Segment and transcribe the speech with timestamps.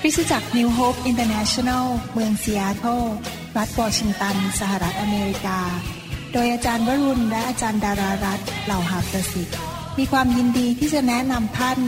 [0.00, 3.02] คริสตจักร New Hope International เมืองซีแอตเทิล
[3.56, 5.60] รัฐวอชิงตัน สหรัฐอเมริกา
[6.32, 9.56] โดยอาจารย์วรุณ และอาจารย์ดารารัตเหล่าหาประสิทธิ์
[9.98, 11.78] มีความยินดีที่จะแนะนำท่าน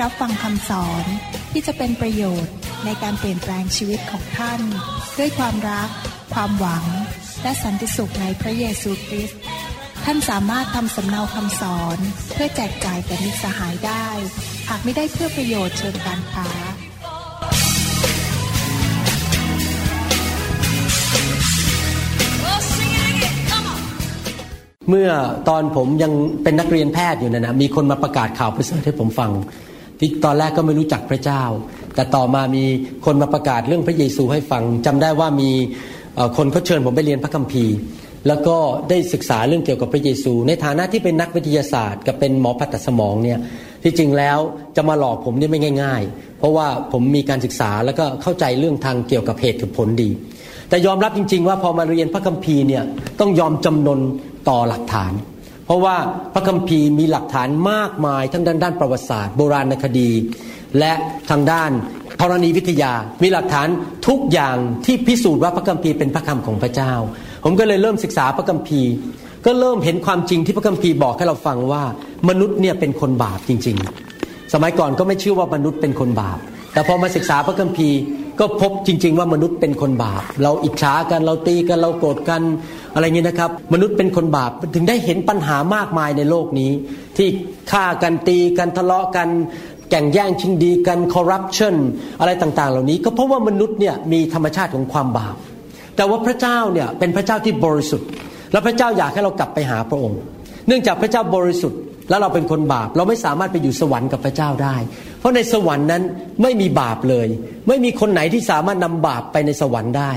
[0.00, 1.04] รับฟังคำสอน
[1.52, 2.54] ที่จะเป็นประโยชน์
[2.84, 4.60] ในการเปลี่ยนแปลงชีวิตของท่าน
[5.18, 5.88] ด้วยความรัก
[6.34, 6.84] ความหวัง
[7.42, 9.40] และสันติสุขในพระเยซูคริสต์
[10.04, 11.98] ท่านสามารถทำสำเนาคำสอน
[12.32, 14.06] เพื่อแจกจ่ายแก่มิตรสหายได้
[14.68, 16.48] หากไม่ได้เพื่อประโยชน์เชิงการค้า
[24.88, 25.08] เมื่อ
[25.48, 29.30] ตอนผมยังเป็นนักเรียนแพทย์อยู่นะนะมีคนมาประกาศข่าวประเสริฐให้ผมฟัง
[29.98, 31.42] ที่ตอนแรกก็ไม่รู้จักพระเจ้า
[31.94, 32.64] แต่ต่อมามี
[33.04, 35.50] คนมาประกาศเรื่องพระเยซูให้ฟังจำได้ว่ามี
[36.36, 37.76] คนเขาเชิญผมไปเรียนพระคัมภีร์
[38.28, 38.56] แล้วก็
[38.90, 43.38] ได้ศึกษาเรื่องเกี่ยวกับพระเยซู ในฐานะที่เป็นนักวิทยาศาสตร์ กับเป็นหมอผ่าตัดสมองเนี่ย
[43.82, 44.38] ที่จริงแล้ว
[44.76, 50.10] จะมาหลอกผมนี่ไม่ง่าย ๆ เพราะว่าผมมีการศึกษาแล้วก็เข้าใจเรื่องทางเกี่ยวกับเหตุผลดี
[50.68, 52.82] แต่ยอมรับจริง ๆ ว่าพอมาเรียนพระคัมภีร์เนี่ย
[53.20, 54.00] ต้องยอมจำนน
[54.48, 55.12] ต่อหลักฐาน
[55.66, 55.96] เพราะว่า
[56.34, 60.10] พระคัมภีร์มีหลักฐานมากมายทั้งด้านด้านประวัติศาสตร์ โบราณคดี
[60.78, 60.92] และ
[61.30, 61.70] ทางด้าน
[62.20, 63.68] ธรณีวิทยา มีหลักฐาน
[64.08, 66.92] ทุกอย่างที่พิสูจน์ว่าพระคัมภีร์เป็นพระคำของพระเจ้า
[67.44, 68.90] ผมก็เลยเริ่มศึกษาพระคัมภีร์
[69.46, 71.82] ก็เริ่มเห็นความจริงที่พระคัมภีร์บอกให้เราฟังว่า
[72.28, 73.76] มนุษย์เนี่ยเป็นคนบาปจริง
[74.14, 76.38] ๆ สมัยก่อนก็ไม่เชื่อว่ามนุษย์เป็นคนบาป
[76.72, 77.98] แต่พอมาศึกษาพระคัมภีร์
[78.40, 82.42] ก็พบจริง ๆ ว่ามนุษย์เป็นคนบาป เราอิจฉากันเราตีกันเราโกรธกัน
[82.94, 86.70] อะไรเงี้ยนะครับ มนุษย์เป็นคนบาปถึงได้เห็นปัญหามากมายในโลกนี้
[87.16, 87.28] ที่
[87.70, 89.28] ฆ่ากันตีกันทะเลาะกัน
[89.90, 91.74] แก่งแย่งชิงดีกันคอร์รัปชัน
[92.20, 95.36] อะไรต่าง ๆ เหล่านี้ ก็เพราะว่ามนุษย์เนี่ยมีธรรมชาติของความบาป
[95.96, 98.08] แต่ว่าพระเจ้าเนี่ยเป็นพระเจ้าที่บริสุทธิ์
[98.52, 100.20] และพระเจ้าอยากให้เรากลับไปหาพระองค์
[100.66, 104.76] เนื่องจากพระเจ้าบริสุทธิ์ แล้วเราเป็นคนบาปเราไม่สามารถไปอยู่สวรรค์กับพระเจ้าได้
[105.18, 106.02] เพราะในสวรรค์นั้น
[106.42, 107.28] ไม่มีบาปเลย
[107.68, 110.12] ไม่มีคนไหนที่สามารถนำบาปไปในสวรรค์ได้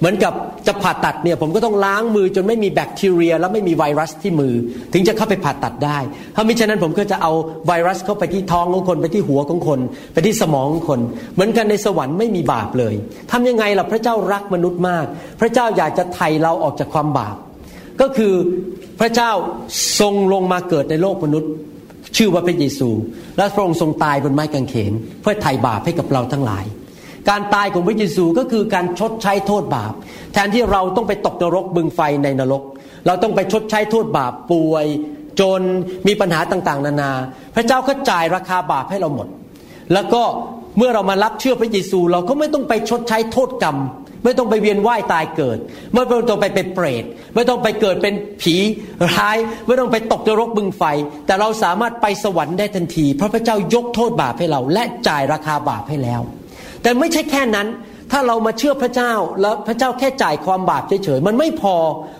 [0.00, 0.32] เหมือนกับ
[0.66, 4.54] จะผ่าตัดเนี่ยผมก็ต้องล้างมือจนไม่มีแบคทีเรีย และไม่มีไวรัสที่มือ
[4.92, 5.98] ถึงจะเข้าไปผ่าตัดได้
[6.34, 7.32] ถ้ามิฉะนั้นผมก็จะเอา
[7.66, 9.80] ไวรัสเข้าไปที่ท้องของคนไปที่หัวของคน
[10.12, 11.00] ไปที่สมองของคน
[11.34, 12.94] เหมือนกันในสวรรค์ไม่มีบาปเลย
[13.30, 15.04] ทำยังไงล่ะพระเจ้ารักมนุษย์มาก
[15.40, 17.36] พระเจ้าอยากจะไถ่เราออกจากความบาป
[18.00, 18.34] ก็คือ
[19.00, 19.32] พระเจ้า
[20.00, 21.50] ทรงลงมาเกิดในโลกมนุษย์
[22.16, 22.88] ชื่อว่าพระเยซู
[23.36, 26.64] และพระองค์ทรงตายบนไม้กางเขน เพื่อไถ่บาปให้กับเราทั้งหลาย
[27.28, 29.92] การตายของพระเยซูก็คือการชดใช้โทษบาป
[30.32, 32.62] แทนที่เราต้องไปตกนรกบึงไฟในนรก
[33.06, 34.86] เราต้องไปชดใช้โทษบาปป่วย
[35.40, 35.60] จน
[36.06, 37.12] มีปัญหาต่างๆ นานา
[37.54, 39.28] พระเจ้าก็จ่ายราคาบาปให้เราหมด
[39.92, 40.22] แล้วก็
[40.78, 43.76] เมื่อเรามารับเชื่อพระเยซู เราก็ไม่ต้องไปชดใช้โทษกรรม
[44.24, 45.58] ไม่ต้องไปเวียนว่ายตายเกิด
[45.92, 47.04] ไม่ต้องไปเป็นเปรต
[47.34, 48.56] ไม่ต้องไปเกิดเป็นผี
[49.08, 49.36] ร้าย
[49.66, 50.82] ไม่ต้องไปตกนรกบึงไฟ
[51.26, 56.20] แต่เราสามารถไปสวรรค์ได้ทันที เพราะพระเจ้ายกโทษบาปให้เรา และจ่ายราคาบาปให้แล้ว
[56.82, 57.66] แต่ไม่ใช่แค่นั้น
[58.12, 61.76] ถ้าเรามาเชื่อพระเจ้าแล้วพระเจ้าแค่จ่ายความบาปเฉยๆมันไม่พอ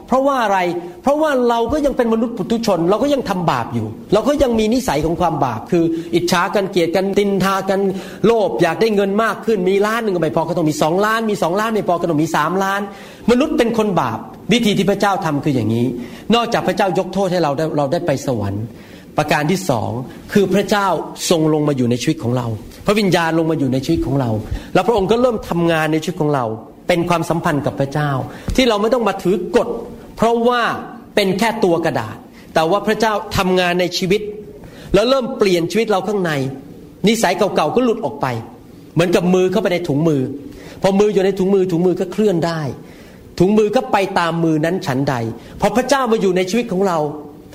[0.07, 0.59] เพราะว่าอะไร
[1.03, 5.85] เพราะว่าเราก็ยังเป็นมนุษย์ปุถุชน เราก็ยังทำบาปอยู่ เราก็ยังมีนิสัยของความบาป คือ
[6.15, 7.81] อิจฉากันเกลียดกันตินทากัน
[8.27, 12.81] โลภอยากได้เงินมากขึ้น มีล้านหนึ่งก็ไม่พอก็ต้องมีสองล้าน มีสองล้านไม่พอก็ต้องมีสามล้าน
[13.31, 14.19] มนุษย์เป็นคนบาป
[14.53, 15.87] วิธีที่พระเจ้าทำคืออย่างนี้
[16.35, 18.65] นอกจากพระเจ้ายกโทษให้เราได้เราได้ไปสวรรค์
[19.17, 19.91] ประการที่สอง
[20.33, 20.87] คือพระเจ้า
[21.31, 22.47] ทรงลงมาอยู่ในชีวิตของเรา
[22.87, 24.31] พระวิญญาณลงมาอยู่ในชีวิตของเรา
[24.75, 26.45] แล้วพระองค์ก็เริ่มทำงานในชีวิตของเรา
[26.89, 28.11] เป็นความสัมพันธ์กับพระเจ้า
[28.57, 29.69] ที่เราไม่ต้องมาถือกฎ
[30.17, 30.63] เพราะว่า
[31.15, 32.17] เป็นแค่ตัวกระดาษ
[32.55, 34.21] แต่ว่าพระเจ้าทำงานในชีวิต
[34.95, 36.33] แล้วเริ่มเปลี่ยนชีวิตเราข้างใน
[37.09, 38.27] นิสัยเก่าๆก็หลุดออกไป
[38.95, 40.23] เหมือนกับมือเข้าไปในถุงมือ
[40.83, 42.61] พอมืออยู่ในถุงมือถุงมือก็เคลื่อนได้
[43.39, 45.15] ถุงมือก็ไปตามมือนั้นฉันใด
[45.61, 46.99] พอพระเจ้ามาอยู่ในชีวิตของเรา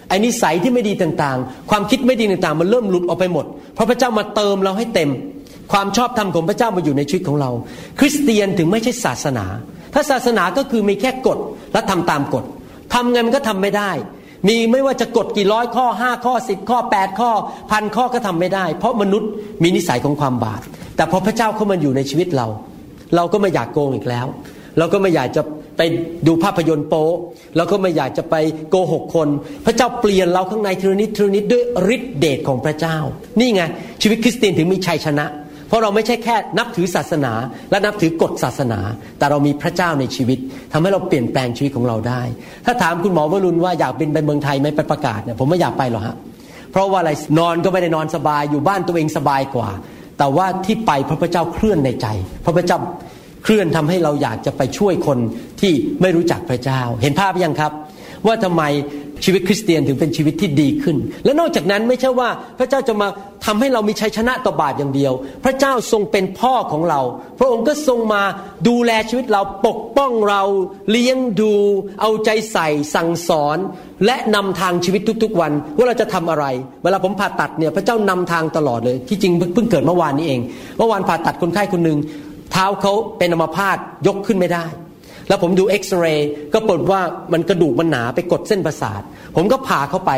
[0.07, 5.09] ไอ้นิสัยที่ไม่ดีต่างๆ ความคิดไม่ดีต่างๆ มันเริ่มหลุดออกไปหมด เพราะพระเจ้ามาเติมเราให้เต็ม
[5.71, 7.51] ความชอบธรรมของพระเจ้ามาอยู่ในชีวิตของเรา
[7.99, 9.45] คริสเตียนถึงไม่ใช่ศาสนา
[9.93, 11.39] ถ้าศาสนาก็คือมีแค่กฎ
[11.73, 12.43] และทำตามกฎ
[12.93, 13.91] ทำไงมันก็ทำไม่ได้
[14.47, 17.31] มีไม่ว่าจะกฎกี่ร้อยข้อห้าข้อสิบข้อแปดข้อ
[17.71, 19.29] พันข้อก็ทำไม่ได้ เพราะมนุษย์
[19.63, 20.61] มีนิสัยของความบาป
[20.95, 22.47] แต่พอพระเจ้าเข้ามาอยู่ในชีวิตเรา
[23.15, 24.25] เราก็ไม่อยากโกงอีกแล้ว
[24.77, 25.41] เราก็ไม่อยากจะ
[25.77, 25.81] ไป
[26.27, 27.09] ดูภาพยนตร์โป๊
[27.55, 28.35] เราก็ไม่อยากจะไป
[28.69, 29.27] โกหกคน
[29.65, 31.63] พระเจ้าเปลี่ยนเราข้างในทีละนิดทีละนิดด้วย
[31.95, 32.97] ฤทธิเดชของพระเจ้า
[33.39, 33.61] นี่ไง
[34.01, 35.25] ชีวิตคริสเตียนถึงมีชัยชนะ
[35.67, 37.33] เพราะเราไม่ใช่แค่นับถือศาสนา
[37.71, 38.79] และนับถือกฎศาสนา
[39.17, 40.39] แต่เรามีพระเจ้าในชีวิต
[40.71, 42.21] ทำให้เราเปลี่ยนแปลงชีวิตของเราได้
[42.65, 46.15] ถ้าถามคุณหมอวรุณว่าอยากบินไปเมืองไทยไหมไปประกาศเนี่ยผมไม่อยากไปหรอกฮะ
[46.71, 49.69] เพราะว่าอะไรนอนก็ไม่ได้นอนสบายอยู่บ้านตัวเองสบายกว่า
[50.17, 52.07] แต่ว่าที่ไปพระพเจ้าเคลื่อนในใจ
[52.45, 52.77] พระพเจ้า
[53.45, 55.17] เคลื่อนทำให้เราอยากจะไปช่วยคน
[55.61, 57.71] ที่ไม่รู้จักพระเจ้า เห็นภาพยังครับ
[58.27, 58.63] ว่าทำไม
[59.25, 63.07] ชีวิตคริสเตียนถึงเป็นชีวิตที่ดีขึ้น และนอกจากนั้นไม่ใช่ว่าพระเจ้าจะมา
[63.45, 65.13] ทำให้เรามีชัยชนะต่อบาปอย่างเดียว
[65.43, 67.01] พระเจ้าทรงเป็นพ่อของเรา
[67.39, 68.23] พระองค์ก็ทรงมา
[68.67, 70.43] ดูแลชีวิตเราปกป้องเรา
[70.91, 71.53] เลี้ยงดู
[72.01, 73.57] เอาใจใส่สั่งสอน
[74.05, 76.45] และนำทางชีวิตทุกๆวัน ว่าเราจะทำอะไร
[76.83, 80.39] เวลาผมผ่าตัดเนี่ยพระเจ้านำทางตลอดเลยที่จริงเพิ่งเกิดเมื่อวานนี้เอง
[80.77, 81.97] เมื่อวานผ่าตัดคนไข้คนหนึ่ง
[82.51, 83.77] เท้าเขาเป็นอัมพาต
[84.07, 84.65] ยกขึ้นไม่ได้
[85.27, 87.01] แล้วผมดูเอ็กซเรย์ก็ปรากฏว่า
[87.33, 89.01] มันกระดูกมันหนาไปกดเส้นประสาท
[89.35, 90.11] ผมก็ผ่าเข้าไป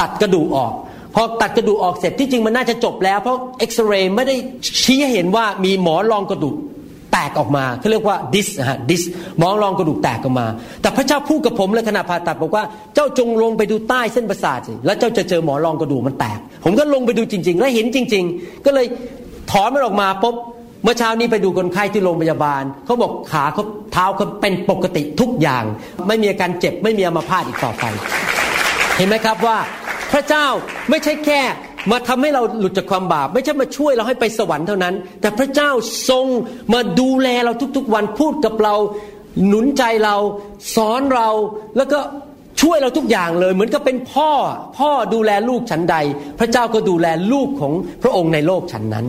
[0.00, 0.72] ตัดกระดูกออก
[1.14, 4.36] พอตัดกระดูกออกเสร็จที่จริงมันน่าจะจบแล้ว เพราะเอ็กซเรย์ไม่ได้
[4.82, 6.56] ชี้ให้เห็นว่ามีหมอรองกระดูก
[7.12, 9.02] แตกออกมาเขาเรียกว่าดิสฮะดิส
[9.38, 10.46] หมอรองกระดูกแตกออกมา
[10.80, 12.64] แต่พระเจ้าพูดกับผมเลยขณะผ่าตัดบอกว่า
[12.94, 18.86] เจ้าจงลงไปดูใต้เส้นประสาทสิแล้วเจ้าจะเจอหมอรองกระดูกมันแตก ผมก็ลงไปดูจริง ๆ แล้วเห็นจริง ๆ ก็เลย
[19.50, 20.36] ถอนมันออกมาปุ๊บ
[20.82, 25.64] เมื่อเช้านี้ไปดูคนไข้ที่โรงพยาบาลเขาบอกขาเขาเท้าเขาเป็นปกติทุกอย่าง
[26.08, 27.84] ไม่มีอาการเจ็บไม่มีอัมาพาตอีกต่อไป
[28.96, 29.58] เห็นไหมครับว่า
[30.12, 30.46] พระเจ้า
[30.90, 31.40] ไม่ใช่แค่
[31.90, 35.70] มาทำให้เราหลุดจากความบาป ไม่ใช่มาช่วยเราให้ไปสวรรค์เท่านั้น แต่พระเจ้า
[36.10, 36.26] ทรง
[36.72, 38.74] มาดูแลเราทุกๆวันพูดกับเรา
[39.46, 40.16] หนุนใจเรา
[40.74, 41.28] สอนเรา
[41.76, 41.98] แล้วก็
[42.60, 44.30] ช่วยเราทุกอย่างเลย เหมือนกับเป็นพ่อ
[44.78, 45.96] พ่อดูแลลูกฉันใด
[46.38, 47.72] พระเจ้าก็ดูแลลูกของ
[48.02, 49.06] พระองค์ในโลกฉันนั้น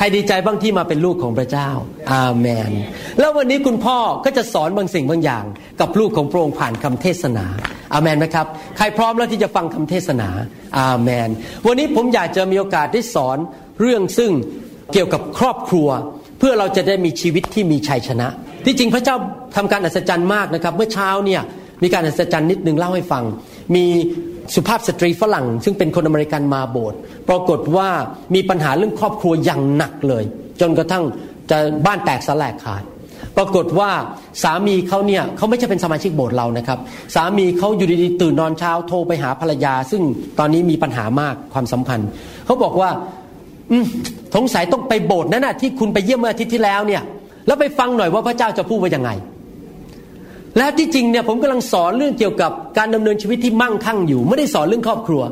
[0.00, 1.70] ครดีใจบ้างที่มาเป็นลูกของพระเจ้า
[2.12, 2.70] อาเมน
[3.18, 5.44] แล้ววันนี้คุณพ่อก็จะสอนบางสิ่งบางอย่าง
[5.80, 7.46] กับลูกของพระองค์ผ่านคำเทศนา
[7.94, 10.28] อาเมนไหมครับ ใครพร้อมแล้วที่จะฟังคำเทศนา
[10.80, 11.28] อาเมน
[11.66, 13.38] วันนี้ผมอยากจะมีโอกาสได้สอน
[13.80, 14.30] เรื่องซึ่ง
[14.92, 15.88] เกี่ยวกับครอบครัว
[16.38, 18.28] เพื่อเราจะได้มีชีวิตที่มีชัยชนะ
[18.64, 19.16] ที่จริงพระเจ้า
[19.56, 21.42] ทำการอัศจรรย์มากนะครับ เมื่อเช้าเนี่ย
[21.82, 23.24] มีการอัศจรรย์นิดนึงเล่าให้ฟัง
[23.74, 23.86] มี
[24.54, 26.98] สุภาพสตรีฝรั่ง ซึ่งเป็นคนอเมริกันมาโบสถ์
[27.28, 27.88] ปรากฏว่า
[28.34, 30.24] มีปัญหาเรื่องครอบครัวอย่างหนักเลย
[30.60, 31.04] จนกระทั่ง
[31.50, 32.82] จะบ้านแตกสลายขาด
[33.36, 33.90] ปรากฏว่า
[34.42, 36.78] สามีเขาเนี่ยเขาไม่ใช่เป็นสมาชิกโบสถ์เรานะครับ
[37.14, 40.02] สามีเขาอยู่ดีๆตื่นนอนเช้าโทรไปหาภรรยา ซึ่ง
[40.38, 42.08] ตอนนี้มีปัญหามากความสัมพันธ์
[42.46, 42.90] เขาบอกว่า
[43.70, 43.76] อื
[44.34, 47.02] สงสัยต้องไปโบสถ์นั่นนะที่คุณไปเยี่ยมเมื่ออาทิตย์ที่แล้วเนี่ย
[47.46, 49.10] แล้วไปฟังหน่อยว่าพระเจ้าจะพูดว่ายังไง
[50.56, 55.22] และที่จริงเนี่ยผมกำลังสอนเรื่องเกี่ยวกับการดำเนินชีวิตที่มั่งคั่งอยู่ ไม่ได้สอนเรื่องครอบครัว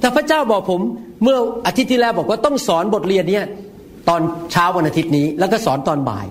[0.00, 0.80] แต่พระเจ้าบอกผม
[1.22, 3.46] เมื่ออาทิตย์ที่แล้วบอกว่าต้องสอนบทเรียนเนี่ย
[4.08, 4.20] ตอน
[4.52, 6.26] เช้าวันอาทิตย์นี้ แล้วก็สอนตอนบ่าย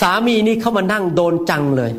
[0.00, 1.90] สามีนี่เข้ามานั่งโดนจังเลย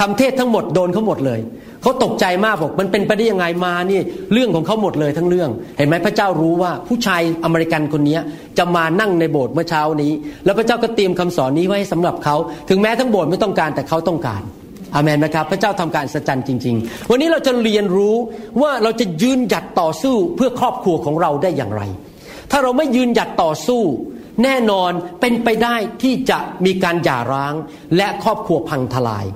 [0.00, 1.40] คำเทศทั้งหมดโดนเขาหมดเลย
[1.82, 4.00] เขาตกใจมากบอกมันเป็นไปได้ยังไงมานี่
[4.32, 8.18] เรื่องของเขาหมดเลยทั้งเรื่อง เห็นไหมพระเจ้ารู้ว่าผู้ชายอเมริกันคนนี้
[8.58, 10.12] จะมานั่งในโบสถ์เมื่อเช้านี้
[10.44, 12.36] แล้วพระเจ้าก็เตรียมคำสอนนี้ไว้สำหรับเขา
[12.68, 14.42] ถึงแม้ทั้งโบสถ์ไม่ต้องการแต่เขาต้องการ
[14.94, 18.16] อามนไหมครับพระเจ้าทำการสัจจันจริง ๆ วันนี้เราจะเรียนรู้
[18.62, 21.82] ว่าเราจะยืนหยัดต่อสู้เพื่อครอบครัวของเราได้อย่างไร
[22.50, 23.82] ถ้าเราไม่ยืนหยัดต่อสู้
[24.44, 27.54] แน่นอนเป็นไปได้ที่จะมีการหย่าร้าง
[27.96, 29.26] และครอบครัวพังทลาย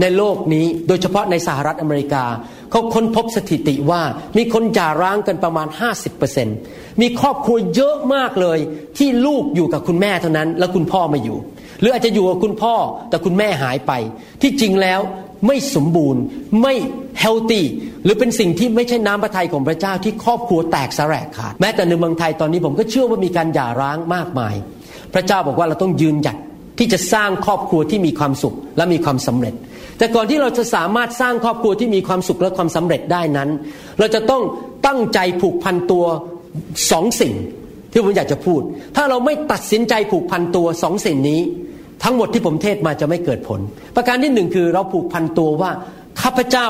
[0.00, 2.24] ในโลกนี้โดยเฉพาะในสหรัฐอเมริกา
[2.70, 4.02] เขาค้นพบสถิติว่า
[4.36, 5.68] มีคนหย่าร้างกันประมาณ
[6.34, 8.58] 50%มีครอบครัวเยอะมากเลย
[8.98, 11.38] ที่ลูกอยู่กับคุณแม่เท่านั้น แล้วคุณพ่อไม่อยู่
[11.80, 12.74] หรืออาจจะอยู่กับคุณพ่อ
[13.08, 13.92] แต่คุณแม่หายไป
[14.42, 15.00] ที่จริงแล้ว
[15.46, 16.22] ไม่สมบูรณ์
[16.62, 16.74] ไม่
[17.20, 17.64] เฮลตี้
[18.04, 24.54] หรือเป็นสิ่งที่ไม่ใช่น้ำพระทัยของพระเจ้าที่ครอบครัวแตกสลายขาด แม้แต่ในเมืองไทยตอนนี้ผมก็เชื่อว่ามีการหย่าร้างมากมาย
[25.14, 26.36] พระเจ้าบอกว่าเราต้องยืนหยัด
[26.78, 29.54] ที่จะสร้างครอบครัวที่มีความสุขและมีความสำเร็จ
[29.98, 33.48] แต่ก่อนที่เราจะสามารถสร้างครอบครัวที่มีความสุขและความสำเร็จได้นั้น
[33.98, 34.42] เราจะต้อง
[34.86, 36.04] ตั้งใจผูกพันตัว
[36.90, 37.34] สองสิ่ง
[37.90, 38.60] ที่ผมอยากจะพูด
[38.96, 41.40] ถ้าเราไม่ตัดสินใจผูกพันตัวสองสิ่งนี้
[42.04, 43.60] ทั้งหมดที่ผมเทศมาจะไม่เกิดผล
[43.96, 45.70] ประการที่หนึ่งคือเราผูกพันตัวว่า
[46.22, 46.68] ข้าพเจ้า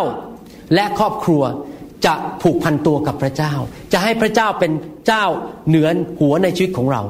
[0.74, 1.42] และครอบครัว
[2.06, 3.52] จะผูกพันตัวกับพระเจ้า
[3.92, 4.72] จะให้พระเจ้าเป็น
[5.06, 5.24] เจ้า
[5.68, 5.88] เหนือ
[6.20, 7.02] หัวในชีวิตของเรา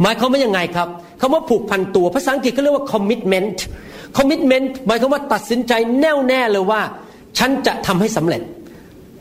[0.00, 0.88] หมายความว่ายังไงครับ
[1.20, 3.58] คำว่าผูกพันตัวภาษาอังกฤษเขาเรียกว่า commitment
[4.18, 6.80] commitment หมายความว่าตัดสินใจแน่วแน่เลยว่า
[7.38, 8.42] ฉันจะทำให้สำเร็จ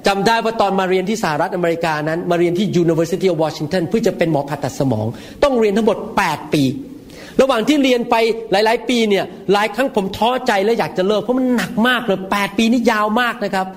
[0.07, 5.05] จำได้ว่าตอนมาเรียนที่สหรัฐอเมริกานั้น มาเรียนที่ University of Washington เพื่อจะเป็นหมอผ่าตัดสมอง
[5.43, 5.97] ต้องเรียนทั้งหมด
[6.27, 6.63] 8 ปี
[7.41, 8.15] ระหว่างที่เรียนไป
[8.51, 13.67] หลาย ๆ ปีเนี่ยหลายครั้งผมท้อใจและอยากจะเลิกเพราะมันหนักมากเลยแปดปีนี่ยาวมากนะครับ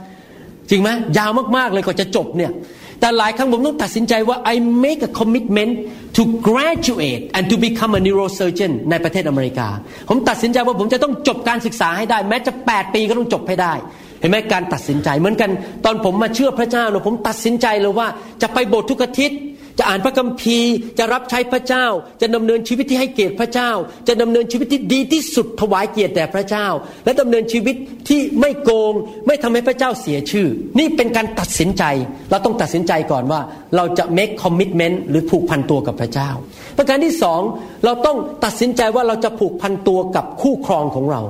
[0.70, 2.52] จริงไหมยาวมากๆเลยกว่าจะจบเนี่ย
[3.00, 4.54] แต่หลายครั้งผมต้องตัดสินใจว่า I
[4.84, 5.72] make a commitment
[6.16, 9.68] to graduate and to become a neurosurgeon ในประเทศอเมริกา
[10.08, 13.72] ผมตัดสินใจว่าผมจะต้องจบการศึกษาให้ได้ แม้จะ 8 ปีก็ต้องจบให้ได้
[14.20, 15.50] เห็นไหมการตัดสินใจเหมือนกัน
[15.84, 18.08] ตอนผมมาเชื่อพระเจ้าเนี่ยผมตัดสินใจเลยว่า
[18.42, 19.38] จะไปโบสถ์ทุกอาทิตย์
[19.78, 21.86] จะอ่านพระคัมภีร์ จะรับใช้พระเจ้า
[22.20, 23.70] จะดำเนินชีวิตที่ให้เกียรติพระเจ้า
[24.08, 26.66] จะดำเนินชีวิตที่ดีที่สุดถวายเกียรติแด่พระเจ้า
[27.04, 27.76] และดำเนินชีวิต
[28.08, 28.92] ที่ไม่โกง
[29.26, 30.46] ไม่ทำให้พระเจ้าเสียชื่อ
[30.78, 31.84] นี่เป็นการตัดสินใจ
[32.30, 33.40] เราต้องตัดสินใจก่อนว่า
[33.76, 36.30] เราจะ make commitment หรือผูกพันตัวกับพระเจ้า
[36.76, 37.40] ประการที่สอง
[37.84, 41.22] เราต้องตัดสินใจว่าเราจะผูกพันตัวกับคู่ครองของเรา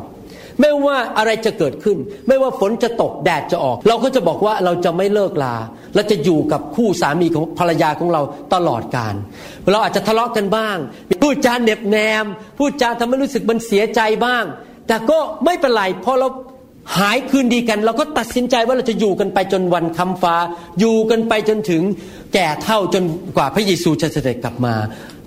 [0.61, 1.97] ไม่ว่าอะไรจะเกิดขึ้น
[2.29, 5.55] ไม่ว่าฝนจะตกแดดจะออก เราก็จะบอกว่าเราจะไม่เลิกลา
[5.95, 8.23] และจะอยู่กับคู่สามีของภรรยาของเรา
[8.55, 9.15] ตลอดกาล
[9.71, 10.77] เราอาจจะทะเลาะกันบ้าง
[11.23, 12.25] พูดจาเน็บแนม
[12.59, 14.45] พูดจาทำให้รู้สึกมันเสียใจบ้าง
[14.89, 16.29] แต่ก็ไม่เป็นไรพอเรา
[16.99, 20.37] หายคืนดีกัน เราก็ตัดสินใจว่าเราจะอยู่กันไปจนวันคำฟ้า
[20.81, 21.83] อยู่กันไปจนถึง
[22.35, 23.05] แก่เท่าจน
[23.37, 24.75] กว่าพระเยซูจะเสด็จกลับมา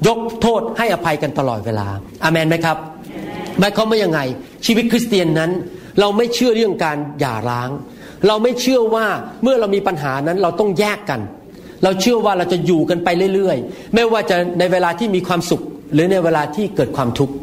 [0.07, 1.87] ยกโทษให้อภัยกันตลอดเวลา
[2.23, 2.77] อามันไหมครับ
[3.59, 4.19] หมายความว่ายังไง
[4.65, 5.51] ชีวิตคริสเตียนนั้น
[5.99, 7.69] เราไม่เชื่อเรื่องการหย่าร้าง
[8.27, 9.05] เราไม่เชื่อว่า
[9.43, 11.19] เมื่อเรามีปัญหานั้นเราต้องแยกกัน
[11.83, 15.61] เราเชื่อว่าเราจะอยู่กันไปเรื่อยๆ ไม่ว่าจะในเวลาที่มีความสุข
[15.93, 17.33] หรือในเวลาที่เกิดความทุกข์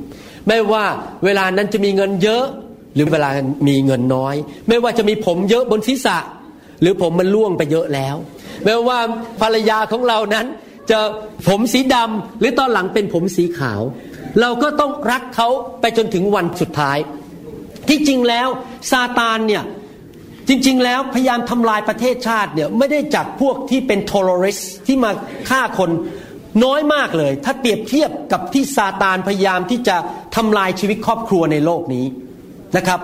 [0.49, 0.85] ไม่ว่า
[1.25, 2.45] เวลานั้นจะมีเงินเยอะ
[2.95, 3.29] หรือเวลา
[3.69, 4.35] มีเงินน้อย
[4.69, 6.19] ไม่ว่าจะมีผมเยอะบนศีรษะ
[6.81, 8.17] หรือผมมันล่วงไปเยอะแล้ว
[8.65, 8.99] ไม่ว่า
[9.41, 10.47] ภรรยาของเรานั้น
[10.91, 10.99] จะ
[11.49, 13.81] ผมสีดำหรือตอนหลังเป็นผมสีขาว
[14.41, 15.49] เราก็ต้องรักเขา
[15.81, 16.99] ไปจนถึงวันสุดท้าย
[17.89, 18.49] ที่จริงแล้ว
[18.91, 19.63] ซาตานเนี่ย
[20.49, 25.11] จริง ๆ แล้วพยายามทำลายประเทศชาติเนี่ยไม่ได้จากพวกที่เป็นทอร์ริสที่มา
[25.49, 25.91] ฆ่าคน
[26.65, 29.97] น้อยมากเลย ถ้าเปรียบเทียบกับที่ซาตานพยายามที่จะ
[30.37, 32.05] ทำลายชีวิตครอบครัวในโลกนี้
[32.77, 33.01] นะครับ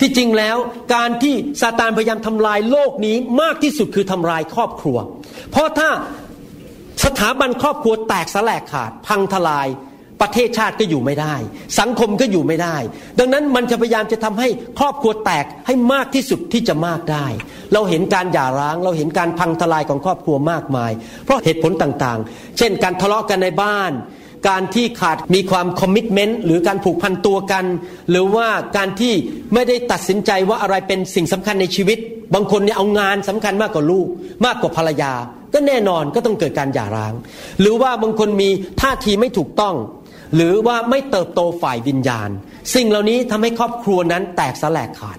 [0.00, 0.56] ที่จริงแล้ว
[0.94, 4.96] การที่ซาตานพยายามทำลายโลกนี้มากที่สุดคือทำลายครอบครัว
[5.50, 5.88] เพราะถ้า
[7.04, 9.68] สถาบันครอบครัวแตกสลายขาด พังทลาย
[10.20, 11.34] ประเทศชาติก็อยู่ไม่ได้
[11.80, 12.76] สังคมก็อยู่ไม่ได้
[13.18, 17.26] ดังนั้นมันจะพยายามจะทำให้ครอบครัวแตกให้มากที่สุดที่จะมากได้
[17.72, 20.92] เราเห็นการหย่าร้าง เราเห็นการพังทลายของครอบครัวมากมาย
[21.24, 23.92] เพราะเหตุผลต่างๆ เช่น การทะเลาะกันในบ้าน
[24.48, 27.64] การที่ขาดมีความคอมมิชเมนต์หรือการผูกพันตัวกัน
[28.10, 29.14] หรือว่าการที่
[29.54, 31.98] ไม่ได้ตัดสินใจว่าอะไรเป็นสิ่งสำคัญในชีวิต
[32.34, 34.06] บางคนเนี่ยเอางานสำคัญมากกว่าลูก
[34.46, 35.12] มากกว่าภรรยา
[35.54, 37.14] ก็แน่นอนก็ต้องเกิดการหย่าร้าง
[37.60, 39.74] หรือว่าบางคนมีท่าทีไม่ถูกต้อง
[40.34, 42.30] หรือว่าไม่เติบโตฝ่ายวิญญาณ
[42.74, 45.18] สิ่งเหล่านี้ทำให้ครอบครัวนั้นแตกสลายขาด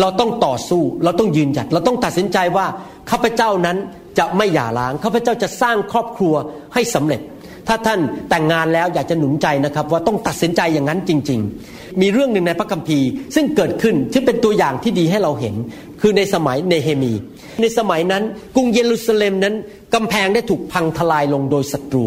[0.00, 2.66] เราต้องต่อสู้เราต้องยืนหยัด เราต้องตัดสินใจว่า
[3.10, 3.76] ข้าพเจ้านั้น
[4.18, 6.34] จะไม่หย่าร้างข้าพเจ้าจะสร้างครอบครัว
[6.74, 7.20] ให้สำเร็จ
[7.68, 15.54] ถ้าท่านแต่งงานแล้วอยากจะหนุนใจนะครับ ว่าต้องตัดสินใจอย่างนั้นจริง ๆ มีเรื่องหนึ่งในพระคัมภีร์ ซึ่งเกิดขึ้นที่เป็นตัวอย่างที่ดีให้เราเห็น
[16.00, 17.12] คือในสมัยเนเฮมี
[17.60, 18.22] ในสมัยนั้น
[18.56, 19.54] กรุงเยรูซาเล็มนั้น
[19.94, 22.04] กำแพงได้ถูกพังทลายลงโดยศัตรู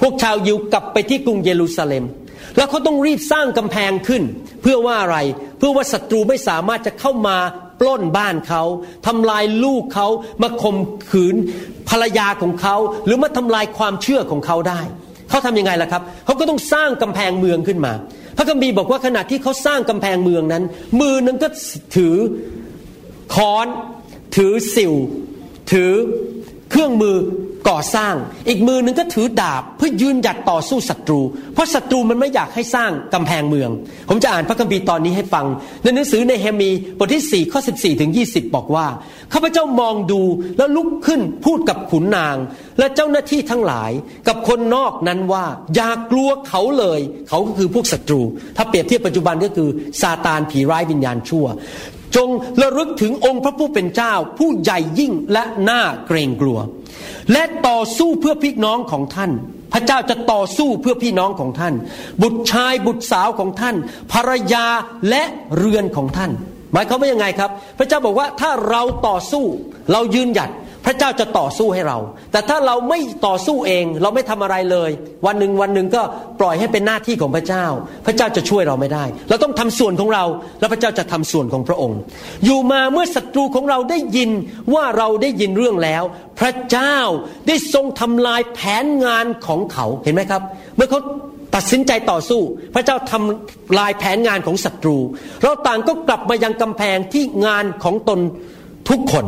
[0.00, 2.04] พวกชาวยิวกลับไปที่กรุงเยรูซาเล็ม
[2.56, 4.22] แล้วเขาต้องรีบสร้างกำแพงขึ้น
[4.62, 5.18] เพื่อว่าอะไร
[5.58, 7.36] เพื่อว่าศัตรูไม่สามารถจะเข้ามา
[7.80, 8.62] ปล้นบ้านเขา
[9.06, 10.06] ทำลายลูกเขา
[10.42, 10.76] มาข่ม
[11.10, 11.36] ขืน
[11.88, 14.80] ภรรยาของเขา หรือมาทำลายความเชื่อของเขาได้
[15.30, 17.92] เขาทำยังไงล่ะครับ เขาก็ต้องสร้างกำแพงเมืองขึ้นมา
[18.36, 20.64] พระคัมภีร์บอกว่าขณะที่เขาสร้างกำแพงเมืองนั้น
[21.00, 21.48] มือนึงก็
[21.96, 22.14] ถือ
[23.34, 23.66] ค้อน
[24.36, 24.94] ถือสิว
[25.72, 25.92] ถือ
[26.70, 27.16] เครื่องมือ
[27.68, 28.14] ก่อสร้าง
[28.48, 31.20] อีกมือหนึ่งก็ถือดาบเพื่อยืนหยัดต่อสู้ศัตรู
[31.54, 33.70] เพราะศัตรูมันไม่อยากให้สร้างกำแพงเมือง
[34.08, 35.46] ผมจะอ่านพระคัมภีร์ตอนนี้ให้ฟัง
[35.82, 38.86] ในหนังสือในเฮมีบทที่ 4 ข้อ 14 ถึง 20 บอกว่า
[39.32, 40.22] ข้าพเจ้ามองดู
[40.56, 42.36] แล้วลุกขึ้นพูดกับขุนนาง
[42.78, 43.90] และเจ้าหน้าที่ทั้งหลาย
[44.28, 48.22] กับคนนอกนั้นว่า อย่ากลัวเขาเลย เขาก็คือพวกศัตรู
[48.56, 49.68] ถ้าเปรียบเทียบปัจจุบันก็คือ
[50.00, 51.46] ซาตานผีร้ายวิญญาณชั่ว
[52.16, 52.28] จง
[52.60, 56.58] ระลึกถึงองค์พระผู้เป็นเจ้า ผู้ใหญ่ยิ่งและน่าเกรงกลัว
[57.32, 59.30] และต่อสู้เพื่อพี่น้องของท่าน
[59.72, 61.74] พระเจ้าจะต่อสู้เพื่อพี่น้องของท่าน
[62.22, 63.76] บุตรชายบุตรสาวของท่าน
[64.12, 64.66] ภรรยา
[65.10, 65.22] และ
[65.56, 66.30] เรือนของท่าน
[66.72, 69.44] หมายความว่ายังไงครับ พระเจ้าบอกว่าถ้าเราต่อสู้
[69.92, 70.50] เรายืนหยัด
[70.88, 71.98] พระเจ้าจะต่อสู้ให้เรา
[72.32, 74.90] แต่ถ้าเราไม่ต่อสู้เอง เราไม่ทำอะไรเลย
[75.26, 76.02] วันหนึ่งวันหนึ่งก็
[76.40, 77.64] ปล่อยให้เป็นหน้าที่ของพระเจ้า
[78.06, 80.24] พระเจ้าจะช่วยเราไม่ได้ เราต้องทำส่วนของเรา
[80.60, 81.98] แล้วพระเจ้าจะทำส่วนของพระองค์
[82.44, 84.30] อยู่มาเมื่อศัตรูของเราได้ยิน
[84.74, 86.02] ว่าเราได้ยินเรื่องแล้ว
[86.40, 86.96] พระเจ้า
[87.48, 90.42] ได้ทรงทำลายแผนงานของเขา เห็นไหมครับ
[90.76, 91.00] เมื่อเขา
[91.54, 92.40] ตัดสินใจต่อสู้
[92.74, 94.98] พระเจ้าทำลายแผนงานของศัตรู
[95.42, 98.20] เราต่างก็กลับมายังกำแพงที่งานของตน
[98.90, 99.26] ทุกคน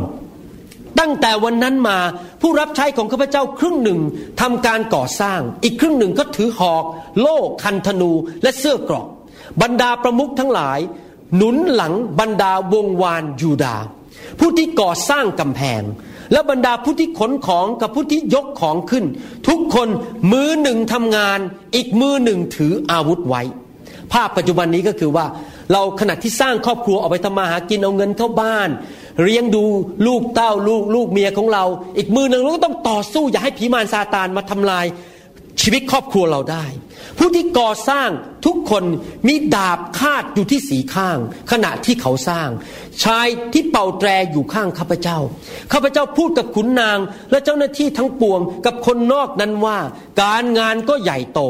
[0.99, 1.97] ตั้งแต่วันนั้นมา
[2.41, 3.99] ผู้รับใช้ของข้าพเจ้าครึ่งหนึ่ง
[4.41, 6.83] ทำการก่อสร้าง อีกครึ่งหนึ่งก็ถือหอก
[7.19, 8.11] โล่คันธนู
[8.43, 9.07] และเสื้อกรอก
[9.61, 10.79] บรรดาประมุขทั้งหลาย
[11.35, 13.75] หนุนหลังบรรดาวงวานยูดา
[14.39, 15.81] ผู้ที่ก่อสร้างกำแพง
[16.31, 19.05] และบรรดาผู้ที่ขนของกับผู้ที่ยกของขึ้น
[19.47, 19.87] ทุกคน
[20.31, 21.39] มือหนึ่งทำงาน
[21.75, 23.41] อีกมือหนึ่งถืออาวุธไว้
[24.13, 25.25] ภาพปัจจุบันนี้ก็คือว่า
[25.71, 28.69] เราขณะที่สร้างครอบครัวออกไปทำมาหากินเอาเงินเข้าบ้าน
[29.23, 29.63] เลี้ยงดู
[30.07, 31.65] ลูกเต้าลูกลูกเมียของเรา
[31.97, 34.85] อีกมือหนึ่งเราก็ต้องต่อสู้อย่าให้ผีมารซาตานมาทำลาย
[35.61, 36.65] ชีวิตครอบครัวเราได้
[37.17, 38.09] ผู้ที่ก่อสร้าง
[38.45, 38.83] ทุกคน
[39.27, 41.17] มีดาบคาดอยู่ที่สีข้าง
[41.51, 42.49] ขณะที่เขาสร้าง
[43.03, 45.17] ชายที่เป่าแตรอยู่ข้างข้าพเจ้า
[45.71, 46.99] ข้าพเจ้าพูดกับขุนนาง
[47.31, 49.77] และเจ้าหน้าที่ทั้งปวงกับคนนอกนั้นว่า
[50.21, 51.41] การงานก็ใหญ่โต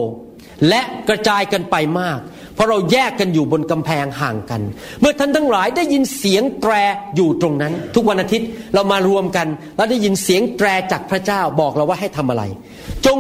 [0.69, 2.19] และกระจายกันไปมาก
[2.61, 4.61] ราะเราแยกกันอยู่บนกำแพงห่างกัน
[4.99, 6.73] เมื่อท่านทั้งหลายได้ยินเสียงแตร
[7.15, 12.43] อยู่ตรงนั้น ทุกวันอาทิตย์เรามารวมกัน แล้วได้ยินเสียงแตรจากพระเจ้าบอกเราว่าให้ทำอะไร
[13.05, 13.19] จง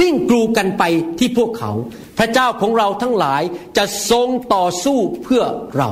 [0.00, 0.82] วิ่งกลูกันไป
[1.18, 1.72] ที่พวกเขา
[2.18, 3.42] พระเจ้าของเราทั้งหลาย
[3.76, 5.42] จะทรงต่อสู้เพื่อ
[5.78, 5.90] เรา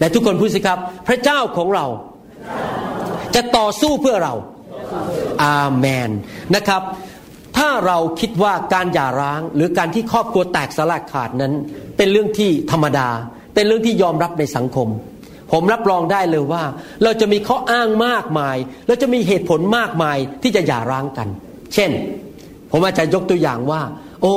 [0.00, 0.78] และทุกคนพูดสิครับ
[1.08, 1.86] พระเจ้าของเรา
[3.34, 4.34] จะต่อสู้เพื่อเรา
[5.44, 6.10] อาเมน
[6.54, 6.82] นะครับ
[7.58, 11.52] ถ้าเราคิดว่าการหย่าร้างหรือการที่ครอบครัวแตกสลายขาดนั้น
[11.96, 13.08] เป็นเรื่องที่ธรรมดา
[13.54, 14.88] เป็นเรื่องที่ยอมรับในสังคม
[15.52, 16.64] ผมรับรองได้เลยว่า
[17.02, 21.28] เราจะมีข้ออ้างมากมาย เราจะมีเหตุผลมากมายที่จะหย่าร้างกัน
[21.74, 21.90] เช่น
[22.72, 23.80] ผมอาจจะยกตัวอย่างว่า
[24.22, 24.34] โอ้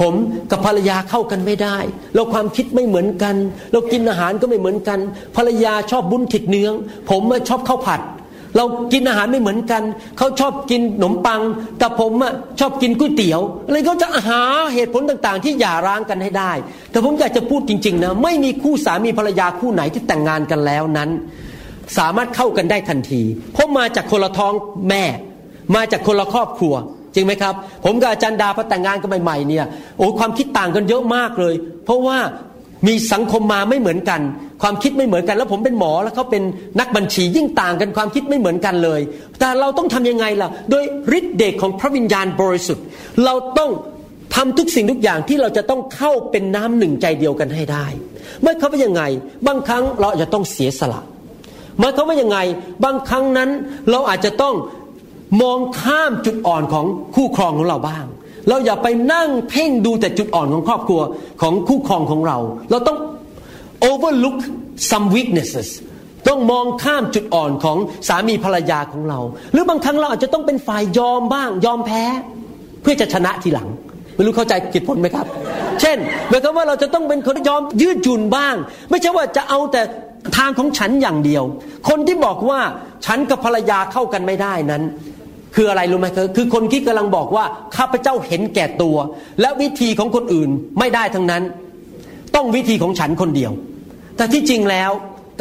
[0.00, 0.14] ผม
[0.50, 1.76] กับภรรยาเข้ากันไม่ได้
[2.14, 3.34] เราความคิดไม่เหมือนกัน
[3.72, 4.98] เรากินอาหารก็ไม่เหมือนกัน
[5.36, 6.74] ภรรยาชอบบุญถิดเนื้อง
[7.10, 8.00] ผมชอบข้าวผัด
[8.56, 9.82] เรากินอาหารไม่เหมือนกัน
[10.18, 11.40] เขาชอบกินขนมปัง
[11.78, 14.42] แต่ผมอะชอบกินก๋วยเตี๋ยวอะไรเขาจะหา
[14.74, 16.52] เหตุผลต่างๆ ที่หย่าร้างกันให้ได้
[16.90, 21.10] แต่ผมอยากจะพูดจริงๆนะไม่มีคู่สามีภรรยาคู่ไหนที่แต่งงานกันแล้วนั้น
[21.98, 24.52] สามารถเข้ากันได้ทันที เพราะมาจากคนละท้อง
[24.88, 25.04] แม่
[25.74, 26.74] มาจากคนละครอบครัว
[27.14, 27.54] จริงไหมครับ
[27.84, 29.64] ผมกับอาจารย์ดาพอแต่งงานกันใหม่ๆเนี่ย
[29.98, 31.54] โอ้ความคิดต่างกันเยอะมากเลย
[31.84, 32.18] เพราะว่า
[32.86, 34.20] มีสังคมมาไม่เหมือนกัน
[34.62, 36.42] ความคิดไม่เหมือนกัน แล้วผมเป็นหมอแล้วเขาเป็น
[36.80, 39.00] นักบัญชียิ่งต่างกันความคิดไม่เหมือนกันเลย
[39.38, 40.84] แต่เราต้องทํำยังไงล่ะ โดย
[41.18, 42.84] ฤทธิ์เดชของพระวิญญาณบริสุทธิ์
[43.24, 43.70] เราต้อง
[44.34, 47.86] ทำทุกสิ่งทุกอย่างที่เราจะต้องเข้าเป็นน้ำหนึ่งใจเดียวกันให้ได้
[48.42, 49.02] เมื่อเขาเป็นยังไง
[49.46, 51.00] บางครั้งเราจะต้องเสียสละ
[51.78, 52.38] เมื่อเขาว่ายังไง
[52.84, 53.50] บางครั้งนั้น
[53.90, 54.54] เราอาจจะต้อง
[55.42, 58.04] มองข้ามจุดอ่อนของคู่ครองของเราบ้าง
[58.48, 61.00] เราอย่าไปนั่งเพ่งดูแต่จุดอ่อนของครอบครัว
[61.42, 62.38] ของคู่ครองของเรา
[62.70, 62.98] เราต้อง
[63.90, 64.38] overlook
[64.90, 65.68] some weaknesses
[66.28, 69.20] ต้องมองข้ามจุดอ่อนของสามีภรรยาของเรา
[69.52, 72.04] หรือบางครั้งเราอาจจะต้องเป็นฝ่ายยอมบ้าง ยอมแพ้
[72.82, 73.68] เพื่อจะชนะทีหลัง
[74.14, 75.26] ไม่รู้เข้าใจกิจผลไหมครับ
[75.80, 75.96] เช่น
[76.28, 78.54] หมายความว่าเราจะต้องเป็นคนยอมยืดหยุ่นบ้าง
[78.90, 79.82] ไม่ใช่ว่าจะเอาแต่
[80.36, 81.44] ทางของฉันอย่างเดียว
[81.88, 82.60] คนที่บอกว่า
[83.06, 84.82] ฉันกับภรรยาเข้ากันไม่ได้นั้น
[85.54, 87.44] คืออะไรรู้ไหมคือคือคนที่กำลังบอกว่า
[87.76, 88.96] ข้าพเจ้าเห็นแก่ตัว
[89.40, 91.42] และวิธีของคนอื่นไม่ได้ทั้งนั้น
[92.34, 93.52] ต้องวิธีของฉันคนเดียว
[94.16, 94.90] แต่ที่จริงแล้ว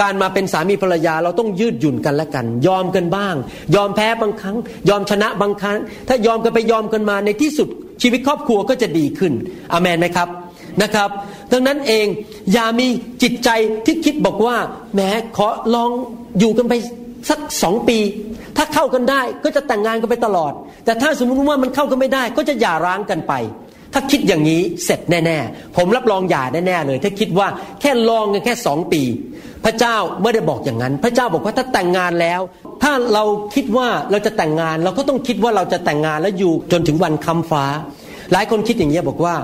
[0.02, 3.36] การมาเป็นสามีภรรยาเราต้องยืดหยุ่นกันและกัน ยอมกันบ้าง
[3.76, 4.56] ยอมแพ้บางครั้ง
[4.90, 7.68] ยอมชนะบางครั้ง ถ้ายอมกันไปยอมกันมาในที่สุด
[8.02, 9.34] ชีวิตครอบครัวก็จะดีขึ้น
[9.74, 10.28] อเมนไหมครับ
[10.82, 11.10] นะครับ
[11.52, 12.06] ดังนั้นเอง
[12.54, 12.88] อย่ามี
[13.24, 13.50] จิตใจ
[13.86, 14.56] ที่คิดบอกว่า
[14.94, 15.02] แหม
[15.38, 15.92] ขอลอง
[16.40, 16.74] อยู่กันไป
[17.30, 17.98] สักสองปี
[18.58, 20.54] ถ้าเข้ากันได้ก็จะแต่งงานกันไปตลอด
[20.86, 23.34] แต่ถ้าสมมติว่ามันเข้ากันไม่ได้ ก็จะหย่าร้างกันไป
[23.94, 27.48] ถ้าคิดอย่างนี้เสร็จแน่ ๆ ผมรับรองหย่าแน่ๆเลย ถ้าคิดว่า
[27.82, 29.02] แค่ลองกันแค่สองปี
[29.66, 32.42] พระเจ้าไม่ได้บอกอย่างนั้น พระเจ้าบอกว่าถ้าแต่งงานแล้ว
[32.84, 33.24] ถ้าเรา
[33.56, 37.66] คิดว่าเราจะแต่งงาน เราก็ต้องคิดว่าเราจะแต่งงานแล้วอยู่จนถึงวันคำฟ้า
[38.32, 39.36] หลายคนคิดอย่างนี้บอกว่า